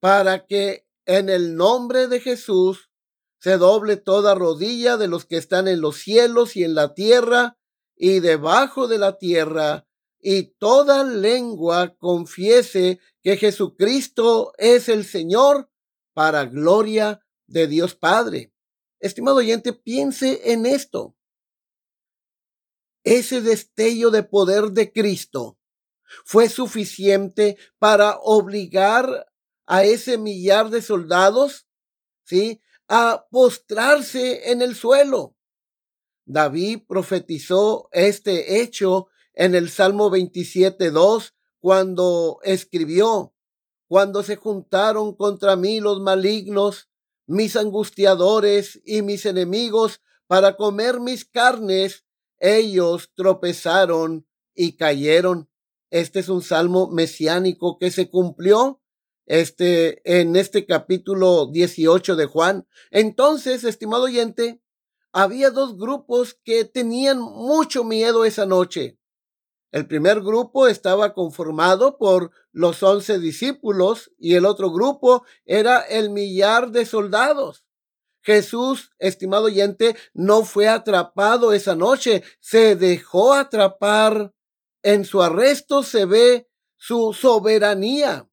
para 0.00 0.46
que 0.46 0.86
en 1.06 1.28
el 1.28 1.56
nombre 1.56 2.08
de 2.08 2.20
Jesús 2.20 2.90
se 3.40 3.56
doble 3.56 3.96
toda 3.96 4.34
rodilla 4.34 4.96
de 4.96 5.08
los 5.08 5.24
que 5.24 5.36
están 5.36 5.66
en 5.66 5.80
los 5.80 5.96
cielos 5.96 6.56
y 6.56 6.64
en 6.64 6.74
la 6.74 6.94
tierra 6.94 7.58
y 7.96 8.20
debajo 8.20 8.88
de 8.88 8.98
la 8.98 9.18
tierra, 9.18 9.86
y 10.18 10.54
toda 10.58 11.04
lengua 11.04 11.96
confiese 11.96 12.98
que 13.22 13.36
Jesucristo 13.36 14.52
es 14.56 14.88
el 14.88 15.04
Señor 15.04 15.70
para 16.14 16.46
gloria 16.46 17.20
de 17.46 17.66
Dios 17.66 17.94
Padre. 17.94 18.52
Estimado 19.00 19.38
oyente, 19.38 19.72
piense 19.72 20.52
en 20.52 20.66
esto. 20.66 21.14
Ese 23.02 23.40
destello 23.40 24.10
de 24.10 24.22
poder 24.22 24.72
de 24.72 24.92
Cristo 24.92 25.58
fue 26.24 26.48
suficiente 26.48 27.56
para 27.78 28.18
obligar 28.18 29.29
a 29.70 29.84
ese 29.84 30.18
millar 30.18 30.68
de 30.70 30.82
soldados, 30.82 31.68
¿sí? 32.24 32.60
A 32.88 33.28
postrarse 33.30 34.50
en 34.50 34.62
el 34.62 34.74
suelo. 34.74 35.36
David 36.24 36.80
profetizó 36.88 37.88
este 37.92 38.60
hecho 38.60 39.06
en 39.32 39.54
el 39.54 39.70
Salmo 39.70 40.10
27.2 40.10 41.34
cuando 41.60 42.40
escribió, 42.42 43.32
cuando 43.86 44.24
se 44.24 44.34
juntaron 44.34 45.14
contra 45.14 45.54
mí 45.54 45.78
los 45.78 46.00
malignos, 46.00 46.90
mis 47.28 47.54
angustiadores 47.54 48.80
y 48.84 49.02
mis 49.02 49.24
enemigos 49.24 50.00
para 50.26 50.56
comer 50.56 50.98
mis 50.98 51.24
carnes, 51.24 52.04
ellos 52.40 53.12
tropezaron 53.14 54.26
y 54.52 54.76
cayeron. 54.76 55.48
Este 55.90 56.18
es 56.18 56.28
un 56.28 56.42
salmo 56.42 56.90
mesiánico 56.90 57.78
que 57.78 57.92
se 57.92 58.10
cumplió 58.10 58.79
este, 59.30 60.02
en 60.20 60.34
este 60.34 60.66
capítulo 60.66 61.46
18 61.46 62.16
de 62.16 62.26
Juan. 62.26 62.66
Entonces, 62.90 63.62
estimado 63.62 64.04
oyente, 64.04 64.60
había 65.12 65.50
dos 65.50 65.76
grupos 65.76 66.34
que 66.42 66.64
tenían 66.64 67.20
mucho 67.20 67.84
miedo 67.84 68.24
esa 68.24 68.44
noche. 68.44 68.98
El 69.70 69.86
primer 69.86 70.20
grupo 70.20 70.66
estaba 70.66 71.14
conformado 71.14 71.96
por 71.96 72.32
los 72.50 72.82
once 72.82 73.20
discípulos 73.20 74.10
y 74.18 74.34
el 74.34 74.44
otro 74.44 74.72
grupo 74.72 75.22
era 75.44 75.78
el 75.78 76.10
millar 76.10 76.72
de 76.72 76.84
soldados. 76.84 77.64
Jesús, 78.22 78.90
estimado 78.98 79.44
oyente, 79.44 79.96
no 80.12 80.42
fue 80.42 80.66
atrapado 80.66 81.52
esa 81.52 81.76
noche, 81.76 82.24
se 82.40 82.74
dejó 82.74 83.34
atrapar. 83.34 84.34
En 84.82 85.04
su 85.04 85.22
arresto 85.22 85.84
se 85.84 86.04
ve 86.04 86.48
su 86.76 87.12
soberanía. 87.12 88.29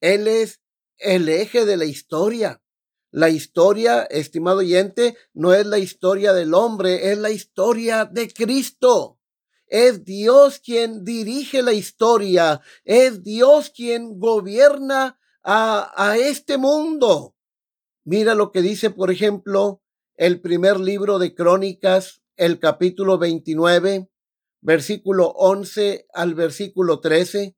Él 0.00 0.28
es 0.28 0.60
el 0.98 1.28
eje 1.28 1.64
de 1.64 1.76
la 1.76 1.84
historia. 1.84 2.62
La 3.10 3.30
historia, 3.30 4.02
estimado 4.02 4.58
oyente, 4.58 5.16
no 5.32 5.54
es 5.54 5.66
la 5.66 5.78
historia 5.78 6.32
del 6.32 6.52
hombre, 6.54 7.10
es 7.10 7.18
la 7.18 7.30
historia 7.30 8.04
de 8.04 8.28
Cristo. 8.28 9.18
Es 9.66 10.04
Dios 10.04 10.60
quien 10.60 11.04
dirige 11.04 11.62
la 11.62 11.72
historia, 11.72 12.60
es 12.84 13.22
Dios 13.22 13.70
quien 13.70 14.18
gobierna 14.18 15.18
a, 15.42 15.92
a 15.94 16.16
este 16.16 16.56
mundo. 16.56 17.34
Mira 18.04 18.34
lo 18.34 18.50
que 18.50 18.62
dice, 18.62 18.90
por 18.90 19.10
ejemplo, 19.10 19.82
el 20.16 20.40
primer 20.40 20.80
libro 20.80 21.18
de 21.18 21.34
Crónicas, 21.34 22.22
el 22.36 22.58
capítulo 22.58 23.18
29, 23.18 24.10
versículo 24.60 25.28
11 25.28 26.06
al 26.14 26.34
versículo 26.34 27.00
13. 27.00 27.57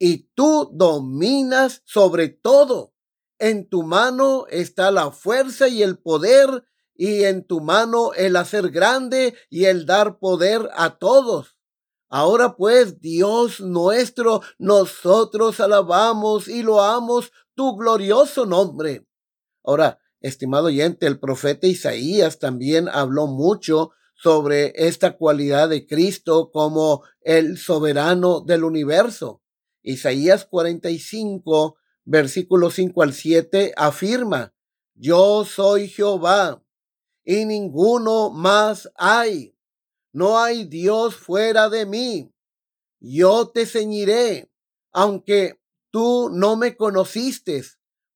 y 0.00 0.30
tú 0.34 0.70
dominas 0.72 1.82
sobre 1.84 2.30
todo. 2.30 2.94
En 3.38 3.68
tu 3.68 3.82
mano 3.82 4.46
está 4.48 4.90
la 4.90 5.12
fuerza 5.12 5.68
y 5.68 5.82
el 5.82 5.98
poder 5.98 6.64
y 6.94 7.24
en 7.24 7.46
tu 7.46 7.60
mano 7.60 8.12
el 8.14 8.36
hacer 8.36 8.70
grande 8.70 9.34
y 9.50 9.66
el 9.66 9.86
dar 9.86 10.18
poder 10.18 10.68
a 10.74 10.98
todos. 10.98 11.56
Ahora 12.08 12.56
pues, 12.56 13.00
Dios 13.00 13.60
nuestro, 13.60 14.40
nosotros 14.58 15.60
alabamos 15.60 16.48
y 16.48 16.62
loamos 16.62 17.30
tu 17.54 17.76
glorioso 17.76 18.46
nombre. 18.46 19.06
Ahora, 19.62 20.00
estimado 20.20 20.66
oyente, 20.66 21.06
el 21.06 21.20
profeta 21.20 21.66
Isaías 21.66 22.38
también 22.38 22.88
habló 22.88 23.26
mucho 23.26 23.90
sobre 24.14 24.72
esta 24.76 25.16
cualidad 25.16 25.68
de 25.68 25.86
Cristo 25.86 26.50
como 26.50 27.04
el 27.20 27.58
soberano 27.58 28.40
del 28.40 28.64
universo. 28.64 29.39
Isaías 29.82 30.44
45, 30.44 31.76
versículo 32.04 32.70
5 32.70 33.02
al 33.02 33.12
7, 33.12 33.72
afirma, 33.76 34.54
yo 34.94 35.44
soy 35.44 35.88
Jehová 35.88 36.62
y 37.24 37.44
ninguno 37.44 38.30
más 38.30 38.90
hay. 38.96 39.56
No 40.12 40.38
hay 40.38 40.64
Dios 40.64 41.16
fuera 41.16 41.68
de 41.68 41.86
mí. 41.86 42.34
Yo 42.98 43.48
te 43.48 43.64
ceñiré, 43.64 44.50
aunque 44.92 45.60
tú 45.90 46.28
no 46.30 46.56
me 46.56 46.76
conociste, 46.76 47.62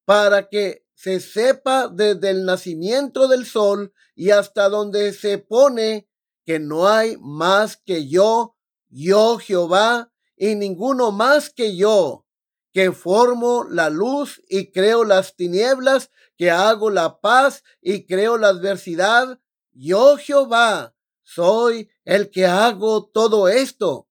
para 0.05 0.49
que 0.49 0.85
se 0.95 1.21
sepa 1.21 1.89
desde 1.89 2.31
el 2.31 2.45
nacimiento 2.45 3.29
del 3.29 3.47
sol 3.47 3.93
y 4.15 4.31
hasta 4.31 4.69
donde 4.69 5.13
se 5.13 5.39
pone 5.39 6.09
que 6.45 6.59
no 6.59 6.89
hay 6.89 7.17
más 7.19 7.77
que 7.77 8.09
yo, 8.09 8.57
yo 8.89 9.39
Jehová, 9.39 10.13
y 10.37 10.55
ninguno 10.55 11.11
más 11.13 11.51
que 11.51 11.77
yo, 11.77 12.27
que 12.73 12.93
formo 12.93 13.65
la 13.69 13.91
luz 13.91 14.43
y 14.49 14.73
creo 14.73 15.05
las 15.05 15.37
tinieblas, 15.37 16.11
que 16.37 16.51
hago 16.51 16.91
la 16.91 17.21
paz 17.21 17.63
y 17.81 18.07
creo 18.07 18.37
la 18.37 18.49
adversidad. 18.49 19.41
Yo 19.73 20.17
Jehová 20.17 20.97
soy 21.23 21.89
el 22.05 22.31
que 22.31 22.47
hago 22.47 23.07
todo 23.07 23.49
esto. 23.49 24.09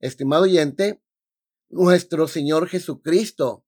Estimado 0.00 0.44
oyente, 0.44 1.02
nuestro 1.68 2.26
Señor 2.26 2.68
Jesucristo 2.68 3.64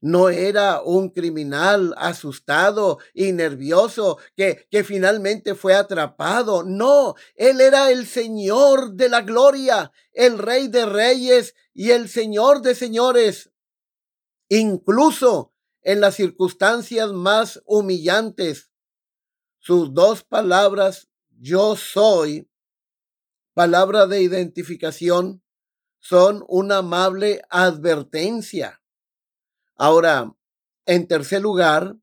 no 0.00 0.30
era 0.30 0.80
un 0.82 1.10
criminal 1.10 1.94
asustado 1.98 2.98
y 3.12 3.32
nervioso 3.32 4.18
que, 4.34 4.66
que 4.70 4.82
finalmente 4.82 5.54
fue 5.54 5.74
atrapado. 5.74 6.62
No, 6.64 7.14
él 7.34 7.60
era 7.60 7.90
el 7.90 8.06
Señor 8.06 8.94
de 8.94 9.08
la 9.08 9.20
gloria, 9.20 9.92
el 10.12 10.38
Rey 10.38 10.68
de 10.68 10.86
reyes 10.86 11.54
y 11.74 11.90
el 11.90 12.08
Señor 12.08 12.62
de 12.62 12.74
señores. 12.74 13.50
Incluso 14.48 15.54
en 15.82 16.00
las 16.00 16.16
circunstancias 16.16 17.12
más 17.12 17.62
humillantes, 17.66 18.70
sus 19.58 19.92
dos 19.92 20.24
palabras, 20.24 21.08
yo 21.38 21.76
soy, 21.76 22.50
palabra 23.52 24.06
de 24.06 24.22
identificación, 24.22 25.42
son 25.98 26.44
una 26.48 26.78
amable 26.78 27.42
advertencia. 27.50 28.79
Ahora, 29.80 30.36
en 30.84 31.08
tercer 31.08 31.40
lugar, 31.40 31.96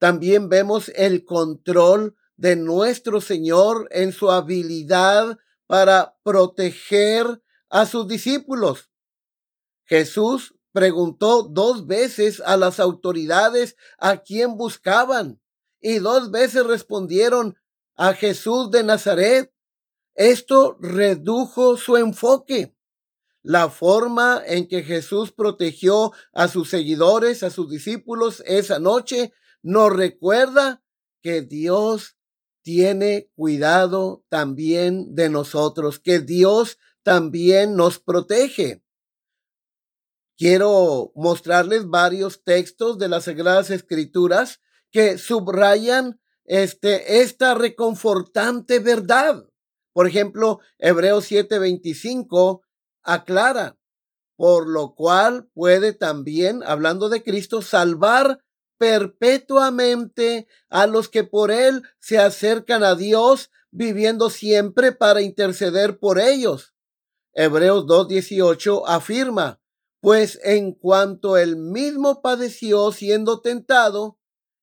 también 0.00 0.48
vemos 0.48 0.90
el 0.96 1.24
control 1.24 2.16
de 2.34 2.56
nuestro 2.56 3.20
Señor 3.20 3.86
en 3.92 4.10
su 4.10 4.32
habilidad 4.32 5.38
para 5.68 6.16
proteger 6.24 7.40
a 7.68 7.86
sus 7.86 8.08
discípulos. 8.08 8.90
Jesús 9.84 10.56
preguntó 10.72 11.44
dos 11.44 11.86
veces 11.86 12.42
a 12.44 12.56
las 12.56 12.80
autoridades 12.80 13.76
a 13.98 14.16
quién 14.24 14.56
buscaban 14.56 15.40
y 15.80 16.00
dos 16.00 16.32
veces 16.32 16.66
respondieron 16.66 17.56
a 17.94 18.12
Jesús 18.14 18.72
de 18.72 18.82
Nazaret. 18.82 19.54
Esto 20.16 20.76
redujo 20.80 21.76
su 21.76 21.96
enfoque. 21.96 22.74
La 23.42 23.70
forma 23.70 24.42
en 24.46 24.68
que 24.68 24.82
Jesús 24.82 25.32
protegió 25.32 26.12
a 26.32 26.48
sus 26.48 26.68
seguidores, 26.68 27.42
a 27.42 27.50
sus 27.50 27.70
discípulos 27.70 28.42
esa 28.46 28.78
noche, 28.78 29.32
nos 29.62 29.92
recuerda 29.94 30.82
que 31.22 31.42
Dios 31.42 32.16
tiene 32.62 33.30
cuidado 33.34 34.24
también 34.28 35.14
de 35.14 35.30
nosotros, 35.30 35.98
que 35.98 36.20
Dios 36.20 36.78
también 37.02 37.76
nos 37.76 37.98
protege. 37.98 38.82
Quiero 40.36 41.12
mostrarles 41.14 41.88
varios 41.88 42.44
textos 42.44 42.98
de 42.98 43.08
las 43.08 43.24
Sagradas 43.24 43.70
Escrituras 43.70 44.60
que 44.90 45.18
subrayan 45.18 46.20
este, 46.44 47.20
esta 47.20 47.54
reconfortante 47.54 48.78
verdad. 48.78 49.46
Por 49.92 50.06
ejemplo, 50.06 50.60
Hebreos 50.78 51.30
7:25 51.30 52.62
aclara, 53.02 53.78
por 54.36 54.68
lo 54.68 54.94
cual 54.94 55.48
puede 55.52 55.92
también, 55.92 56.62
hablando 56.64 57.08
de 57.08 57.22
Cristo, 57.22 57.62
salvar 57.62 58.42
perpetuamente 58.78 60.48
a 60.70 60.86
los 60.86 61.08
que 61.08 61.24
por 61.24 61.50
él 61.50 61.82
se 61.98 62.18
acercan 62.18 62.82
a 62.82 62.94
Dios, 62.94 63.50
viviendo 63.70 64.30
siempre 64.30 64.92
para 64.92 65.20
interceder 65.20 65.98
por 65.98 66.18
ellos. 66.18 66.74
Hebreos 67.34 67.84
2.18 67.84 68.84
afirma, 68.86 69.60
pues 70.00 70.40
en 70.42 70.72
cuanto 70.72 71.36
él 71.36 71.56
mismo 71.56 72.22
padeció 72.22 72.90
siendo 72.90 73.40
tentado, 73.40 74.18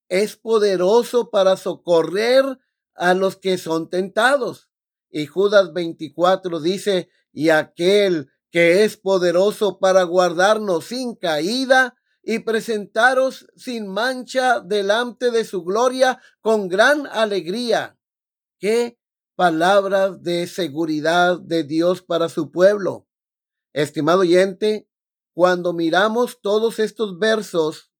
es 0.09 0.35
poderoso 0.35 1.29
para 1.29 1.55
socorrer 1.57 2.57
a 2.95 3.13
los 3.13 3.35
que 3.37 3.57
son 3.57 3.89
tentados. 3.89 4.69
Y 5.09 5.27
Judas 5.27 5.73
24 5.73 6.59
dice, 6.59 7.09
y 7.37 7.51
aquel 7.51 8.31
que 8.51 8.83
es 8.83 8.97
poderoso 8.97 9.77
para 9.77 10.01
guardarnos 10.01 10.85
sin 10.85 11.13
caída 11.13 11.95
y 12.23 12.39
presentaros 12.39 13.45
sin 13.55 13.87
mancha 13.87 14.59
delante 14.59 15.29
de 15.29 15.45
su 15.45 15.63
gloria 15.63 16.19
con 16.41 16.67
gran 16.67 17.05
alegría. 17.05 17.95
Qué 18.57 18.97
palabras 19.35 20.23
de 20.23 20.47
seguridad 20.47 21.39
de 21.39 21.63
Dios 21.63 22.01
para 22.01 22.27
su 22.27 22.49
pueblo. 22.49 23.07
Estimado 23.71 24.21
oyente, 24.21 24.89
cuando 25.35 25.73
miramos 25.73 26.41
todos 26.41 26.79
estos 26.79 27.19
versos, 27.19 27.91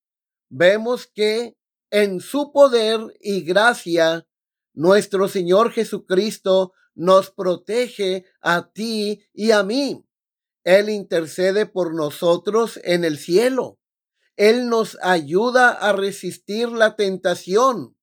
vemos 0.48 1.06
que 1.06 1.56
en 1.92 2.18
su 2.18 2.50
poder 2.50 3.16
y 3.20 3.42
gracia, 3.42 4.26
nuestro 4.74 5.28
Señor 5.28 5.70
Jesucristo 5.70 6.72
nos 6.98 7.30
protege 7.30 8.24
a 8.40 8.72
ti 8.72 9.22
y 9.32 9.52
a 9.52 9.62
mí. 9.62 10.04
Él 10.64 10.90
intercede 10.90 11.64
por 11.64 11.94
nosotros 11.94 12.78
en 12.82 13.04
el 13.04 13.18
cielo. 13.18 13.78
Él 14.36 14.68
nos 14.68 14.98
ayuda 15.00 15.70
a 15.70 15.92
resistir 15.92 16.68
la 16.68 16.96
tentación. 16.96 17.96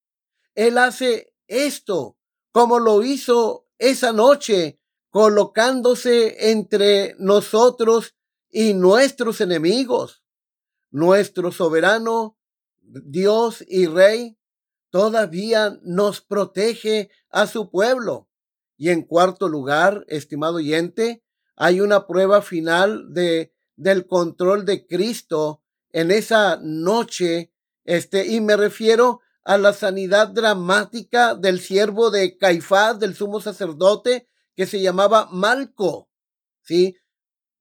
Él 0.56 0.78
hace 0.78 1.34
esto 1.48 2.18
como 2.54 2.80
lo 2.80 3.04
hizo 3.04 3.68
esa 3.78 4.14
noche, 4.14 4.80
colocándose 5.10 6.52
entre 6.52 7.16
nosotros 7.20 8.16
y 8.50 8.74
nuestros 8.74 9.42
enemigos. 9.42 10.24
Nuestro 10.90 11.52
soberano 11.52 12.38
Dios 12.80 13.62
y 13.68 13.88
Rey 13.88 14.38
todavía 14.90 15.78
nos 15.84 16.22
protege 16.22 17.10
a 17.30 17.48
su 17.48 17.70
pueblo. 17.70 18.30
Y 18.78 18.90
en 18.90 19.04
cuarto 19.04 19.48
lugar, 19.48 20.06
estimado 20.08 20.56
oyente, 20.56 21.24
hay 21.56 21.82
una 21.82 22.08
prueba 22.08 22.42
final 22.42 23.14
de, 23.14 23.54
del 23.76 24.08
control 24.08 24.66
de 24.66 24.86
Cristo 24.86 25.62
en 25.92 26.12
esa 26.12 26.60
noche, 26.62 27.54
este, 27.86 28.28
y 28.28 28.42
me 28.42 28.58
refiero 28.58 29.22
a 29.46 29.58
la 29.58 29.74
sanidad 29.74 30.28
dramática 30.28 31.36
del 31.36 31.60
siervo 31.60 32.12
de 32.12 32.38
Caifás, 32.38 33.00
del 33.00 33.16
sumo 33.16 33.40
sacerdote, 33.40 34.28
que 34.56 34.66
se 34.66 34.82
llamaba 34.82 35.30
Malco. 35.32 36.10
¿Sí? 36.64 36.98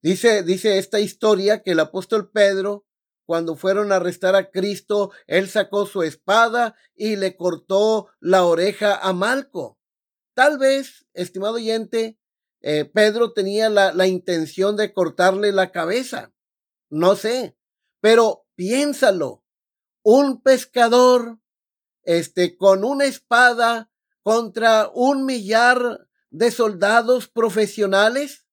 Dice, 0.03 0.42
dice 0.42 0.79
esta 0.79 0.98
historia 0.98 1.62
que 1.62 1.72
el 1.72 1.81
apóstol 1.81 2.31
Pedro, 2.31 2.87
cuando 3.27 3.55
fueron 3.55 3.92
a 3.92 3.96
arrestar 3.96 4.35
a 4.35 4.50
Cristo, 4.50 5.12
él 5.27 5.48
sacó 5.48 5.87
su 5.87 6.03
espada 6.03 6.74
y 6.94 7.16
le 7.16 7.37
cortó 7.37 8.09
la 8.18 8.44
oreja 8.44 8.96
a 8.96 9.12
Malco. 9.12 9.79
Tal 10.35 10.59
vez, 10.59 11.07
estimado 11.14 11.55
oyente, 11.55 12.18
eh, 12.61 12.85
Pedro 12.85 13.33
tenía 13.33 13.68
la, 13.68 13.92
la 13.92 14.07
intención 14.07 14.77
de 14.77 14.92
cortarle 14.92 15.53
la 15.53 15.70
cabeza. 15.73 16.33
No 16.90 17.16
sé. 17.16 17.57
Pero 18.01 18.47
piénsalo, 18.55 19.44
un 20.03 20.42
pescador, 20.42 21.38
este, 22.03 22.57
con 22.57 22.85
una 22.85 23.07
espada 23.07 23.90
contra 24.23 24.90
un 24.94 25.25
millar 25.25 26.07
de 26.31 26.51
soldados 26.51 27.29
profesionales. 27.29 28.47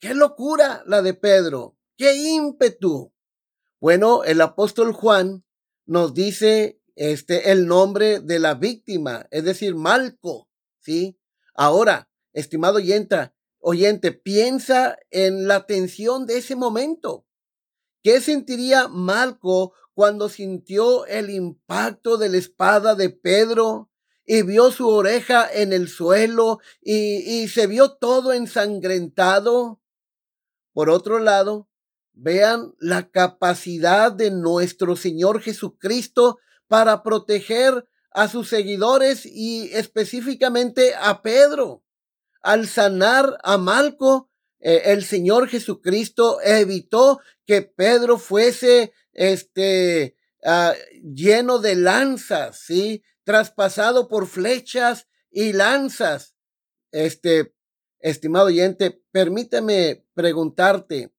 Qué 0.00 0.14
locura 0.14 0.82
la 0.86 1.02
de 1.02 1.14
Pedro, 1.14 1.78
qué 1.96 2.14
ímpetu. 2.14 3.12
Bueno, 3.80 4.24
el 4.24 4.40
apóstol 4.40 4.92
Juan 4.92 5.44
nos 5.86 6.12
dice 6.14 6.80
este 6.96 7.52
el 7.52 7.66
nombre 7.66 8.20
de 8.20 8.38
la 8.38 8.54
víctima, 8.54 9.26
es 9.30 9.44
decir, 9.44 9.74
Malco, 9.74 10.48
¿sí? 10.86 11.18
Ahora, 11.52 12.08
estimado 12.32 12.76
oyente, 12.76 13.32
oyente, 13.58 14.12
piensa 14.12 14.96
en 15.10 15.48
la 15.48 15.66
tensión 15.66 16.26
de 16.26 16.38
ese 16.38 16.54
momento. 16.54 17.26
¿Qué 18.04 18.20
sentiría 18.20 18.86
Malco 18.86 19.72
cuando 19.94 20.28
sintió 20.28 21.04
el 21.06 21.30
impacto 21.30 22.18
de 22.18 22.28
la 22.28 22.36
espada 22.36 22.94
de 22.94 23.10
Pedro 23.10 23.90
y 24.24 24.42
vio 24.42 24.70
su 24.70 24.88
oreja 24.88 25.48
en 25.52 25.72
el 25.72 25.88
suelo 25.88 26.60
y, 26.80 27.42
y 27.42 27.48
se 27.48 27.66
vio 27.66 27.96
todo 27.96 28.32
ensangrentado? 28.32 29.80
Por 30.72 30.88
otro 30.88 31.18
lado, 31.18 31.68
vean 32.12 32.74
la 32.78 33.10
capacidad 33.10 34.12
de 34.12 34.30
nuestro 34.30 34.94
Señor 34.94 35.40
Jesucristo 35.40 36.38
para 36.68 37.02
proteger 37.02 37.88
a 38.16 38.28
sus 38.28 38.48
seguidores 38.48 39.26
y 39.26 39.68
específicamente 39.74 40.94
a 40.98 41.20
Pedro. 41.20 41.84
Al 42.40 42.66
sanar 42.66 43.36
a 43.42 43.58
Malco, 43.58 44.30
eh, 44.58 44.84
el 44.86 45.04
Señor 45.04 45.48
Jesucristo 45.48 46.40
evitó 46.40 47.20
que 47.44 47.60
Pedro 47.60 48.16
fuese 48.16 48.94
este 49.12 50.16
ah, 50.42 50.72
lleno 51.02 51.58
de 51.58 51.74
lanzas, 51.74 52.58
¿sí? 52.60 53.04
Traspasado 53.22 54.08
por 54.08 54.26
flechas 54.26 55.08
y 55.30 55.52
lanzas. 55.52 56.36
Este, 56.92 57.54
estimado 57.98 58.46
oyente, 58.46 59.02
permíteme 59.10 60.06
preguntarte, 60.14 61.14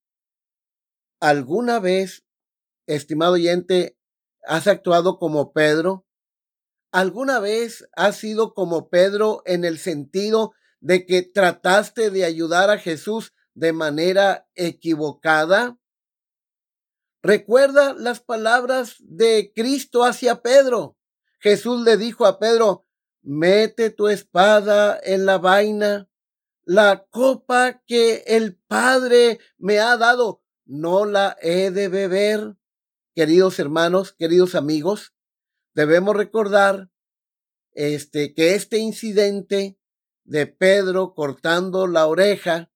¿alguna 1.19 1.79
vez, 1.79 2.25
estimado 2.87 3.33
oyente, 3.33 3.99
has 4.47 4.65
actuado 4.65 5.19
como 5.19 5.53
Pedro? 5.53 6.06
¿Alguna 6.97 7.39
vez 7.39 7.87
has 7.95 8.15
sido 8.15 8.55
como 8.55 8.89
Pedro 8.89 9.43
en 9.45 9.65
el 9.65 9.77
sentido 9.77 10.53
de 10.79 11.05
que 11.05 11.21
trataste 11.21 12.09
de 12.09 12.25
ayudar 12.25 12.71
a 12.71 12.79
Jesús 12.79 13.35
de 13.53 13.71
manera 13.71 14.49
equivocada? 14.55 15.77
Recuerda 17.21 17.93
las 17.93 18.19
palabras 18.19 18.95
de 18.97 19.53
Cristo 19.55 20.05
hacia 20.05 20.41
Pedro. 20.41 20.97
Jesús 21.39 21.83
le 21.83 21.97
dijo 21.97 22.25
a 22.25 22.39
Pedro, 22.39 22.87
mete 23.21 23.91
tu 23.91 24.07
espada 24.07 24.99
en 25.03 25.27
la 25.27 25.37
vaina. 25.37 26.09
La 26.65 27.05
copa 27.11 27.83
que 27.85 28.23
el 28.25 28.57
Padre 28.57 29.37
me 29.59 29.77
ha 29.77 29.97
dado, 29.97 30.41
no 30.65 31.05
la 31.05 31.37
he 31.43 31.69
de 31.69 31.89
beber. 31.89 32.55
Queridos 33.13 33.59
hermanos, 33.59 34.13
queridos 34.13 34.55
amigos, 34.55 35.13
debemos 35.77 36.15
recordar 36.15 36.89
este, 37.73 38.33
que 38.33 38.55
este 38.55 38.79
incidente 38.79 39.77
de 40.23 40.47
Pedro 40.47 41.13
cortando 41.13 41.85
la 41.85 42.07
oreja, 42.07 42.71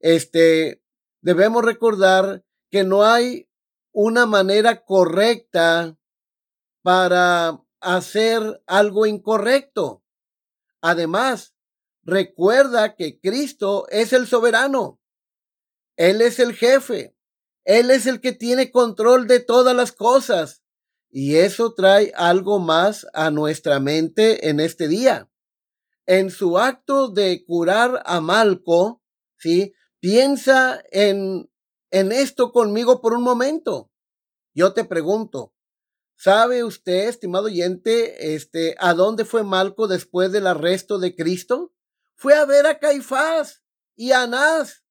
este, 0.00 0.82
debemos 1.22 1.64
recordar 1.64 2.44
que 2.70 2.84
no 2.84 3.04
hay 3.04 3.48
una 3.90 4.26
manera 4.26 4.84
correcta 4.84 5.96
para 6.82 7.64
hacer 7.80 8.62
algo 8.66 9.06
incorrecto. 9.06 10.04
Además, 10.82 11.54
recuerda 12.02 12.96
que 12.96 13.18
Cristo 13.18 13.86
es 13.88 14.12
el 14.12 14.26
soberano. 14.26 15.00
Él 15.96 16.20
es 16.20 16.38
el 16.38 16.52
jefe. 16.52 17.16
Él 17.64 17.90
es 17.90 18.04
el 18.06 18.20
que 18.20 18.32
tiene 18.32 18.70
control 18.70 19.26
de 19.26 19.40
todas 19.40 19.74
las 19.74 19.92
cosas. 19.92 20.65
Y 21.18 21.36
eso 21.36 21.72
trae 21.72 22.12
algo 22.14 22.58
más 22.58 23.06
a 23.14 23.30
nuestra 23.30 23.80
mente 23.80 24.50
en 24.50 24.60
este 24.60 24.86
día. 24.86 25.30
En 26.04 26.30
su 26.30 26.58
acto 26.58 27.08
de 27.08 27.42
curar 27.46 28.02
a 28.04 28.20
Malco, 28.20 29.02
¿sí? 29.38 29.72
Piensa 29.98 30.84
en, 30.90 31.50
en 31.90 32.12
esto 32.12 32.52
conmigo 32.52 33.00
por 33.00 33.14
un 33.14 33.22
momento. 33.22 33.90
Yo 34.52 34.74
te 34.74 34.84
pregunto, 34.84 35.54
¿sabe 36.16 36.64
usted, 36.64 37.08
estimado 37.08 37.46
oyente, 37.46 38.34
este, 38.34 38.76
a 38.78 38.92
dónde 38.92 39.24
fue 39.24 39.42
Malco 39.42 39.88
después 39.88 40.32
del 40.32 40.46
arresto 40.46 40.98
de 40.98 41.16
Cristo? 41.16 41.72
Fue 42.14 42.34
a 42.34 42.44
ver 42.44 42.66
a 42.66 42.78
Caifás 42.78 43.64
y 43.94 44.12
a 44.12 44.24
Anás, 44.24 44.84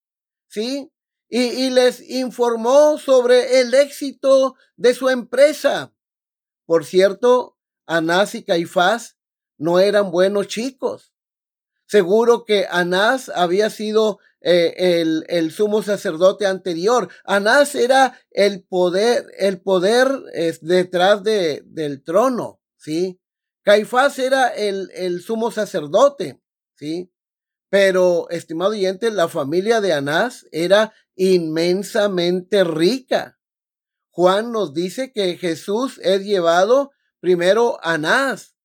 ¿sí? 0.48 0.92
Y, 1.30 1.42
y 1.42 1.70
les 1.70 2.02
informó 2.10 2.98
sobre 2.98 3.60
el 3.60 3.76
éxito 3.76 4.56
de 4.76 4.96
su 4.96 5.10
empresa. 5.10 5.95
Por 6.66 6.86
cierto, 6.86 7.58
Anás 7.86 8.36
y 8.36 8.44
Caifás 8.44 9.18
no 9.58 9.80
eran 9.80 10.12
buenos 10.12 10.48
chicos. 10.48 11.14
Seguro 11.88 12.46
que 12.46 12.66
Anás 12.70 13.30
había 13.30 13.70
sido 13.70 14.20
eh, 14.42 15.02
el, 15.02 15.26
el, 15.28 15.52
sumo 15.52 15.84
sacerdote 15.84 16.46
anterior. 16.46 17.10
Anás 17.24 17.76
era 17.76 18.20
el 18.32 18.64
poder, 18.64 19.28
el 19.38 19.62
poder 19.62 20.08
detrás 20.62 21.24
de, 21.24 21.62
del 21.66 22.04
trono, 22.04 22.60
¿sí? 22.78 23.20
Caifás 23.64 24.20
era 24.20 24.50
el, 24.50 24.92
el 24.94 25.22
sumo 25.22 25.52
sacerdote, 25.52 26.42
¿sí? 26.76 27.12
Pero, 27.70 28.30
estimado 28.30 28.72
oyente, 28.72 29.12
la 29.12 29.28
familia 29.28 29.82
de 29.82 29.94
Anás 29.94 30.48
era 30.52 30.94
inmensamente 31.16 32.64
rica. 32.64 33.35
Juan 34.16 34.54
nos 34.54 34.74
dice 34.74 35.12
que 35.12 35.36
Jesús 35.36 36.00
es 36.02 36.24
llevado 36.24 36.92
primero 37.20 37.78
a 37.84 37.96
Anás 37.96 38.56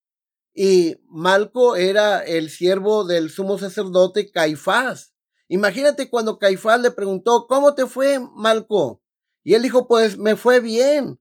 y 0.55 0.95
Malco 1.09 1.75
era 1.75 2.21
el 2.21 2.51
siervo 2.51 3.05
del 3.05 3.31
sumo 3.31 3.59
sacerdote 3.59 4.31
Caifás. 4.31 5.13
Imagínate 5.49 6.09
cuando 6.09 6.39
Caifás 6.39 6.81
le 6.81 6.93
preguntó, 6.93 7.49
¿cómo 7.49 7.75
te 7.75 7.87
fue, 7.87 8.21
Malco? 8.37 9.03
Y 9.43 9.55
él 9.55 9.63
dijo, 9.63 9.89
pues 9.89 10.19
me 10.19 10.37
fue 10.37 10.61
bien. 10.61 11.19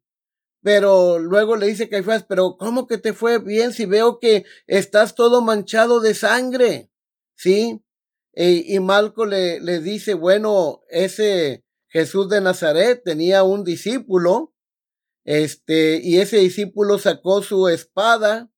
Pero 0.61 1.17
luego 1.17 1.55
le 1.55 1.65
dice 1.65 1.89
Caifás, 1.89 2.23
pero 2.23 2.55
¿cómo 2.59 2.85
que 2.85 2.99
te 2.99 3.13
fue 3.13 3.39
bien 3.39 3.73
si 3.73 3.87
veo 3.87 4.19
que 4.19 4.45
estás 4.67 5.15
todo 5.15 5.41
manchado 5.41 6.01
de 6.01 6.13
sangre? 6.13 6.91
¿Sí? 7.33 7.83
Y, 8.35 8.75
y 8.75 8.79
Malco 8.79 9.25
le, 9.25 9.59
le 9.59 9.79
dice, 9.79 10.13
bueno, 10.13 10.83
ese 10.87 11.65
Jesús 11.89 12.29
de 12.29 12.39
Nazaret 12.39 13.01
tenía 13.03 13.43
un 13.43 13.63
discípulo, 13.63 14.53
este, 15.25 15.99
y 16.03 16.19
ese 16.19 16.37
discípulo 16.37 16.97
sacó 16.97 17.41
su 17.41 17.67
espada 17.67 18.51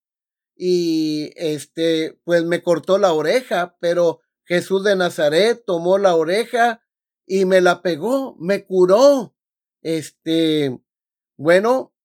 y 0.56 1.32
este, 1.36 2.20
pues 2.24 2.44
me 2.44 2.62
cortó 2.62 2.98
la 2.98 3.14
oreja, 3.14 3.78
pero 3.80 4.20
Jesús 4.44 4.84
de 4.84 4.96
Nazaret 4.96 5.64
tomó 5.66 5.98
la 5.98 6.16
oreja 6.16 6.84
y 7.26 7.46
me 7.46 7.62
la 7.62 7.82
pegó, 7.82 8.36
me 8.38 8.66
curó. 8.66 9.34
Este, 9.82 10.78
bueno, 11.38 11.96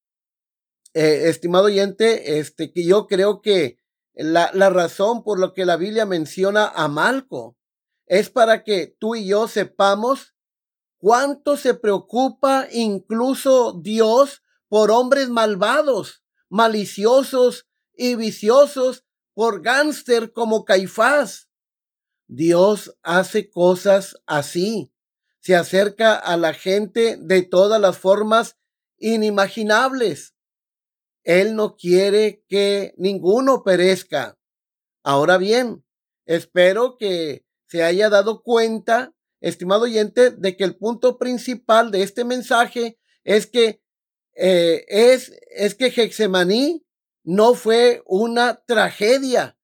eh, 0.94 1.28
estimado 1.28 1.64
oyente, 1.66 2.38
este, 2.38 2.72
que 2.72 2.84
yo 2.84 3.06
creo 3.06 3.42
que 3.42 3.80
la, 4.14 4.50
la 4.54 4.70
razón 4.70 5.24
por 5.24 5.38
lo 5.38 5.52
que 5.52 5.66
la 5.66 5.76
Biblia 5.76 6.06
menciona 6.06 6.66
a 6.68 6.88
Malco 6.88 7.58
es 8.06 8.30
para 8.30 8.62
que 8.62 8.96
tú 8.98 9.16
y 9.16 9.26
yo 9.26 9.48
sepamos 9.48 10.35
cuánto 11.06 11.56
se 11.56 11.74
preocupa 11.74 12.66
incluso 12.72 13.80
Dios 13.80 14.42
por 14.66 14.90
hombres 14.90 15.28
malvados, 15.28 16.24
maliciosos 16.48 17.68
y 17.94 18.16
viciosos, 18.16 19.04
por 19.32 19.62
gánster 19.62 20.32
como 20.32 20.64
Caifás. 20.64 21.48
Dios 22.26 22.98
hace 23.04 23.48
cosas 23.48 24.16
así. 24.26 24.92
Se 25.38 25.54
acerca 25.54 26.16
a 26.16 26.36
la 26.36 26.52
gente 26.54 27.16
de 27.20 27.42
todas 27.42 27.80
las 27.80 27.96
formas 27.96 28.56
inimaginables. 28.98 30.34
Él 31.22 31.54
no 31.54 31.76
quiere 31.76 32.42
que 32.48 32.94
ninguno 32.96 33.62
perezca. 33.62 34.40
Ahora 35.04 35.38
bien, 35.38 35.84
espero 36.24 36.96
que 36.98 37.46
se 37.68 37.84
haya 37.84 38.10
dado 38.10 38.42
cuenta, 38.42 39.14
estimado 39.40 39.82
oyente, 39.82 40.30
de 40.30 40.56
que 40.56 40.64
el 40.64 40.76
punto 40.76 41.18
principal 41.18 41.90
de 41.90 42.02
este 42.02 42.24
mensaje 42.24 42.98
es 43.24 43.46
que 43.46 43.82
eh, 44.34 44.84
es, 44.88 45.32
es 45.50 45.74
que 45.74 45.86
Hexemaní 45.86 46.86
no 47.24 47.54
fue 47.54 48.02
una 48.06 48.62
tragedia, 48.66 49.58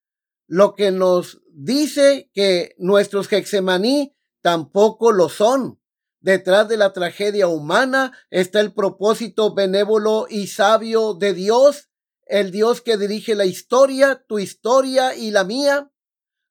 lo 0.47 0.75
que 0.75 0.91
nos 0.91 1.43
dice 1.53 2.31
que 2.35 2.75
nuestros 2.79 3.33
Hexemaní 3.33 4.17
tampoco 4.43 5.13
lo 5.13 5.29
son. 5.29 5.81
Detrás 6.21 6.69
de 6.69 6.77
la 6.77 6.93
tragedia 6.93 7.49
humana 7.49 8.13
está 8.31 8.61
el 8.61 8.73
propósito 8.73 9.55
benévolo 9.55 10.27
y 10.29 10.47
sabio 10.49 11.15
de 11.15 11.35
Dios, 11.35 11.91
el 12.27 12.51
Dios 12.51 12.81
que 12.81 12.97
dirige 12.97 13.35
la 13.35 13.45
historia, 13.45 14.25
tu 14.29 14.39
historia 14.39 15.15
y 15.15 15.31
la 15.31 15.45
mía. 15.45 15.92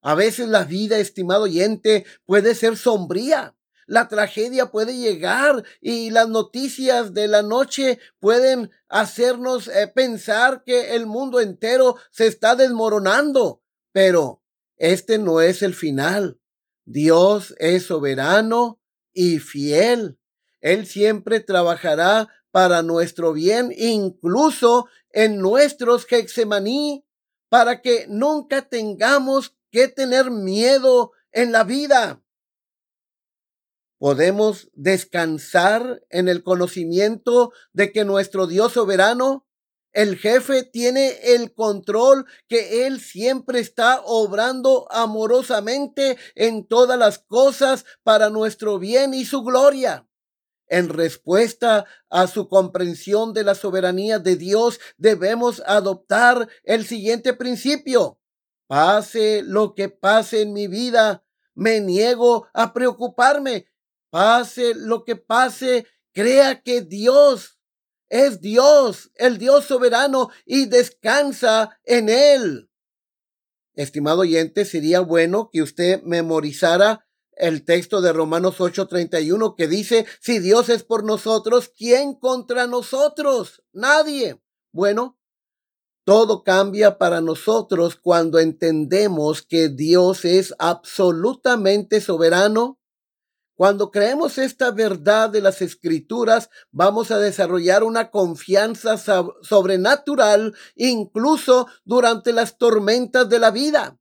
A 0.01 0.15
veces 0.15 0.47
la 0.47 0.63
vida, 0.63 0.97
estimado 0.97 1.43
oyente, 1.43 2.05
puede 2.25 2.55
ser 2.55 2.75
sombría. 2.77 3.55
La 3.85 4.07
tragedia 4.07 4.71
puede 4.71 4.97
llegar 4.97 5.63
y 5.81 6.11
las 6.11 6.29
noticias 6.29 7.13
de 7.13 7.27
la 7.27 7.41
noche 7.41 7.99
pueden 8.19 8.71
hacernos 8.87 9.67
eh, 9.67 9.91
pensar 9.93 10.63
que 10.63 10.95
el 10.95 11.05
mundo 11.05 11.39
entero 11.39 11.97
se 12.09 12.27
está 12.27 12.55
desmoronando. 12.55 13.61
Pero 13.91 14.41
este 14.77 15.17
no 15.17 15.41
es 15.41 15.61
el 15.61 15.73
final. 15.73 16.39
Dios 16.85 17.53
es 17.59 17.83
soberano 17.83 18.79
y 19.13 19.39
fiel. 19.39 20.17
Él 20.61 20.87
siempre 20.87 21.39
trabajará 21.39 22.29
para 22.51 22.81
nuestro 22.83 23.33
bien, 23.33 23.73
incluso 23.75 24.87
en 25.09 25.39
nuestros 25.39 26.05
Hexemaní, 26.09 27.05
para 27.49 27.81
que 27.81 28.05
nunca 28.07 28.61
tengamos 28.61 29.55
que 29.71 29.87
tener 29.87 30.29
miedo 30.29 31.11
en 31.31 31.51
la 31.51 31.63
vida. 31.63 32.21
Podemos 33.97 34.69
descansar 34.73 36.01
en 36.09 36.27
el 36.27 36.43
conocimiento 36.43 37.51
de 37.71 37.91
que 37.91 38.03
nuestro 38.03 38.47
Dios 38.47 38.73
soberano, 38.73 39.45
el 39.93 40.17
jefe, 40.17 40.63
tiene 40.63 41.35
el 41.35 41.53
control, 41.53 42.25
que 42.47 42.87
Él 42.87 42.99
siempre 42.99 43.59
está 43.59 44.01
obrando 44.03 44.87
amorosamente 44.89 46.17
en 46.33 46.65
todas 46.65 46.97
las 46.97 47.19
cosas 47.19 47.85
para 48.01 48.29
nuestro 48.29 48.79
bien 48.79 49.13
y 49.13 49.25
su 49.25 49.43
gloria. 49.43 50.07
En 50.67 50.87
respuesta 50.87 51.85
a 52.09 52.27
su 52.27 52.47
comprensión 52.47 53.33
de 53.33 53.43
la 53.43 53.55
soberanía 53.55 54.19
de 54.19 54.37
Dios, 54.37 54.79
debemos 54.97 55.61
adoptar 55.65 56.47
el 56.63 56.85
siguiente 56.85 57.33
principio. 57.33 58.20
Pase 58.71 59.43
lo 59.43 59.75
que 59.75 59.89
pase 59.89 60.43
en 60.43 60.53
mi 60.53 60.67
vida, 60.67 61.25
me 61.55 61.81
niego 61.81 62.47
a 62.53 62.71
preocuparme. 62.71 63.65
Pase 64.09 64.75
lo 64.75 65.03
que 65.03 65.17
pase, 65.17 65.87
crea 66.13 66.61
que 66.61 66.79
Dios 66.79 67.59
es 68.07 68.39
Dios, 68.39 69.11
el 69.15 69.37
Dios 69.39 69.65
soberano, 69.65 70.29
y 70.45 70.67
descansa 70.67 71.81
en 71.83 72.07
Él. 72.07 72.71
Estimado 73.73 74.21
oyente, 74.21 74.63
sería 74.63 75.01
bueno 75.01 75.49
que 75.51 75.61
usted 75.61 76.01
memorizara 76.03 77.05
el 77.33 77.65
texto 77.65 77.99
de 77.99 78.13
Romanos 78.13 78.61
8:31 78.61 79.53
que 79.57 79.67
dice, 79.67 80.05
si 80.21 80.39
Dios 80.39 80.69
es 80.69 80.85
por 80.85 81.03
nosotros, 81.03 81.67
¿quién 81.75 82.13
contra 82.13 82.67
nosotros? 82.67 83.61
Nadie. 83.73 84.41
Bueno, 84.71 85.20
todo 86.03 86.43
cambia 86.43 86.97
para 86.97 87.21
nosotros 87.21 87.95
cuando 87.95 88.39
entendemos 88.39 89.41
que 89.41 89.69
Dios 89.69 90.25
es 90.25 90.53
absolutamente 90.57 92.01
soberano. 92.01 92.79
Cuando 93.55 93.91
creemos 93.91 94.39
esta 94.39 94.71
verdad 94.71 95.29
de 95.29 95.41
las 95.41 95.61
escrituras, 95.61 96.49
vamos 96.71 97.11
a 97.11 97.19
desarrollar 97.19 97.83
una 97.83 98.09
confianza 98.09 98.97
sobrenatural 98.97 100.55
incluso 100.75 101.67
durante 101.85 102.33
las 102.33 102.57
tormentas 102.57 103.29
de 103.29 103.37
la 103.37 103.51
vida, 103.51 103.99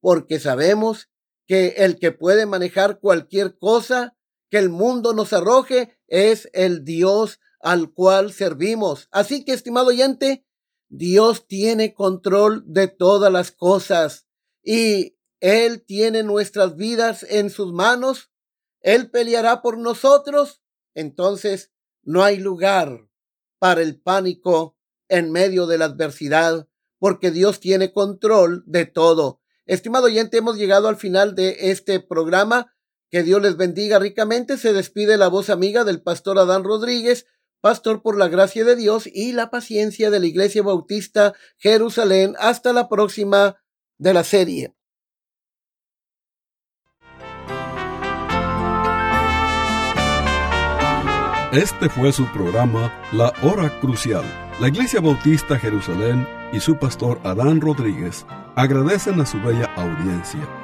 porque 0.00 0.40
sabemos 0.40 1.10
que 1.46 1.74
el 1.76 1.98
que 1.98 2.12
puede 2.12 2.46
manejar 2.46 2.98
cualquier 2.98 3.58
cosa 3.58 4.16
que 4.50 4.56
el 4.56 4.70
mundo 4.70 5.12
nos 5.12 5.34
arroje 5.34 5.98
es 6.06 6.48
el 6.54 6.84
Dios 6.84 7.40
al 7.60 7.92
cual 7.92 8.32
servimos. 8.32 9.08
Así 9.10 9.44
que, 9.44 9.52
estimado 9.52 9.88
oyente, 9.88 10.46
Dios 10.88 11.46
tiene 11.46 11.94
control 11.94 12.62
de 12.66 12.88
todas 12.88 13.32
las 13.32 13.50
cosas 13.50 14.26
y 14.62 15.16
Él 15.40 15.84
tiene 15.84 16.22
nuestras 16.22 16.76
vidas 16.76 17.24
en 17.28 17.50
sus 17.50 17.72
manos. 17.72 18.30
Él 18.80 19.10
peleará 19.10 19.62
por 19.62 19.78
nosotros. 19.78 20.62
Entonces, 20.94 21.72
no 22.02 22.22
hay 22.22 22.36
lugar 22.36 23.08
para 23.58 23.82
el 23.82 24.00
pánico 24.00 24.76
en 25.08 25.32
medio 25.32 25.66
de 25.66 25.78
la 25.78 25.86
adversidad, 25.86 26.68
porque 26.98 27.30
Dios 27.30 27.60
tiene 27.60 27.92
control 27.92 28.62
de 28.66 28.86
todo. 28.86 29.40
Estimado 29.66 30.06
oyente, 30.06 30.38
hemos 30.38 30.56
llegado 30.56 30.88
al 30.88 30.96
final 30.96 31.34
de 31.34 31.56
este 31.70 32.00
programa. 32.00 32.74
Que 33.10 33.22
Dios 33.22 33.40
les 33.40 33.56
bendiga 33.56 33.98
ricamente. 33.98 34.58
Se 34.58 34.72
despide 34.72 35.16
la 35.16 35.28
voz 35.28 35.48
amiga 35.48 35.84
del 35.84 36.02
pastor 36.02 36.38
Adán 36.38 36.64
Rodríguez, 36.64 37.26
pastor 37.64 38.02
por 38.02 38.18
la 38.18 38.28
gracia 38.28 38.62
de 38.62 38.76
Dios 38.76 39.08
y 39.10 39.32
la 39.32 39.48
paciencia 39.48 40.10
de 40.10 40.20
la 40.20 40.26
Iglesia 40.26 40.62
Bautista 40.62 41.32
Jerusalén. 41.56 42.34
Hasta 42.38 42.74
la 42.74 42.90
próxima 42.90 43.56
de 43.96 44.12
la 44.12 44.22
serie. 44.22 44.74
Este 51.52 51.88
fue 51.88 52.12
su 52.12 52.30
programa 52.34 52.92
La 53.12 53.32
Hora 53.42 53.80
Crucial. 53.80 54.24
La 54.60 54.68
Iglesia 54.68 55.00
Bautista 55.00 55.58
Jerusalén 55.58 56.28
y 56.52 56.60
su 56.60 56.78
pastor 56.78 57.18
Adán 57.24 57.62
Rodríguez 57.62 58.26
agradecen 58.56 59.22
a 59.22 59.24
su 59.24 59.40
bella 59.40 59.72
audiencia 59.76 60.63